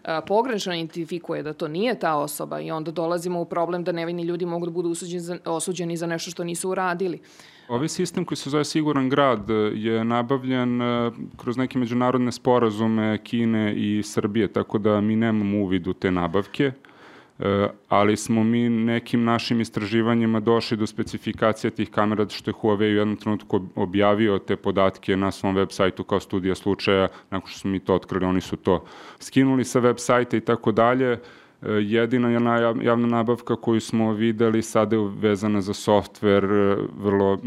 e, 0.03 0.19
pogrešno 0.27 0.73
identifikuje 0.73 1.43
da 1.43 1.53
to 1.53 1.67
nije 1.67 1.99
ta 1.99 2.15
osoba 2.15 2.59
i 2.59 2.71
onda 2.71 2.91
dolazimo 2.91 3.41
u 3.41 3.45
problem 3.45 3.83
da 3.83 3.91
nevini 3.91 4.23
ljudi 4.23 4.45
mogu 4.45 4.65
da 4.65 4.71
budu 4.71 4.91
osuđeni 4.91 5.19
za, 5.19 5.37
osuđeni 5.45 5.97
za 5.97 6.07
nešto 6.07 6.31
što 6.31 6.43
nisu 6.43 6.69
uradili. 6.69 7.19
Ovaj 7.67 7.87
sistem 7.87 8.25
koji 8.25 8.37
se 8.37 8.49
zove 8.49 8.65
Siguran 8.65 9.09
grad 9.09 9.49
je 9.75 10.03
nabavljen 10.03 10.81
e, 10.81 11.11
kroz 11.37 11.57
neke 11.57 11.77
međunarodne 11.77 12.31
sporazume 12.31 13.17
Kine 13.23 13.73
i 13.75 14.03
Srbije, 14.03 14.47
tako 14.47 14.77
da 14.77 15.01
mi 15.01 15.15
nemamo 15.15 15.57
uvid 15.57 15.87
u 15.87 15.93
te 15.93 16.11
nabavke. 16.11 16.71
E, 17.39 17.67
ali 17.87 18.17
smo 18.17 18.43
mi 18.43 18.69
nekim 18.69 19.23
našim 19.23 19.61
istraživanjima 19.61 20.39
došli 20.39 20.77
do 20.77 20.87
specifikacije 20.87 21.71
tih 21.71 21.91
kamera, 21.91 22.29
što 22.29 22.49
je 22.49 22.55
Huawei 22.61 22.93
u 22.93 22.97
jednom 22.97 23.17
trenutku 23.17 23.61
objavio 23.75 24.39
te 24.39 24.55
podatke 24.55 25.17
na 25.17 25.31
svom 25.31 25.55
web 25.55 25.69
sajtu 25.71 26.03
kao 26.03 26.19
studija 26.19 26.55
slučaja, 26.55 27.07
nakon 27.29 27.49
što 27.49 27.59
smo 27.59 27.71
mi 27.71 27.79
to 27.79 27.95
otkrili, 27.95 28.25
oni 28.25 28.41
su 28.41 28.55
to 28.55 28.85
skinuli 29.19 29.65
sa 29.65 29.79
web 29.79 29.95
sajta 29.97 30.37
i 30.37 30.41
tako 30.41 30.71
dalje. 30.71 31.19
Jedina 31.61 32.29
javna 32.81 33.07
nabavka 33.07 33.55
koju 33.55 33.79
smo 33.79 34.13
videli 34.13 34.61
sada 34.61 34.95
je 34.95 35.01
vezana 35.21 35.61
za 35.61 35.73
softver, 35.73 36.45
vrlo 36.97 37.39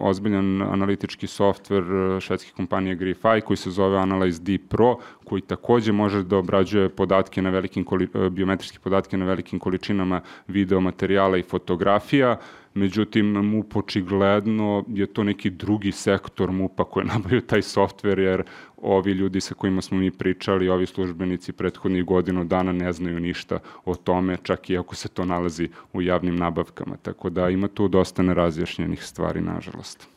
ozbiljan 0.00 0.62
analitički 0.62 1.26
softver 1.26 1.84
švedske 2.20 2.52
kompanije 2.56 2.96
Grify 2.96 3.40
koji 3.40 3.56
se 3.56 3.70
zove 3.70 3.98
Analyze 3.98 4.42
D 4.42 4.58
Pro, 4.68 4.96
koji 5.24 5.42
takođe 5.42 5.92
može 5.92 6.22
da 6.22 6.36
obrađuje 6.36 6.88
podatke 6.88 7.42
na 7.42 7.50
velikim, 7.50 7.86
biometrijske 8.30 8.78
podatke 8.78 9.16
na 9.16 9.24
velikim 9.24 9.58
količinama 9.58 10.20
video 10.48 10.80
materijala 10.80 11.38
i 11.38 11.42
fotografija 11.42 12.36
međutim 12.74 13.26
MUP 13.26 13.76
očigledno 13.76 14.84
je 14.88 15.06
to 15.06 15.24
neki 15.24 15.50
drugi 15.50 15.92
sektor 15.92 16.52
MUP-a 16.52 16.84
koji 16.84 17.06
nabaju 17.14 17.40
taj 17.40 17.62
softver, 17.62 18.18
jer 18.18 18.42
ovi 18.76 19.12
ljudi 19.12 19.40
sa 19.40 19.54
kojima 19.54 19.82
smo 19.82 19.98
mi 19.98 20.10
pričali, 20.10 20.68
ovi 20.68 20.86
službenici 20.86 21.52
prethodnih 21.52 22.04
godinu 22.04 22.44
dana 22.44 22.72
ne 22.72 22.92
znaju 22.92 23.20
ništa 23.20 23.58
o 23.84 23.94
tome, 23.94 24.36
čak 24.42 24.70
i 24.70 24.78
ako 24.78 24.94
se 24.94 25.08
to 25.08 25.24
nalazi 25.24 25.68
u 25.92 26.02
javnim 26.02 26.36
nabavkama. 26.36 26.96
Tako 26.96 27.30
da 27.30 27.48
ima 27.48 27.68
tu 27.68 27.88
dosta 27.88 28.22
nerazjašnjenih 28.22 29.04
stvari, 29.04 29.40
nažalost. 29.40 30.08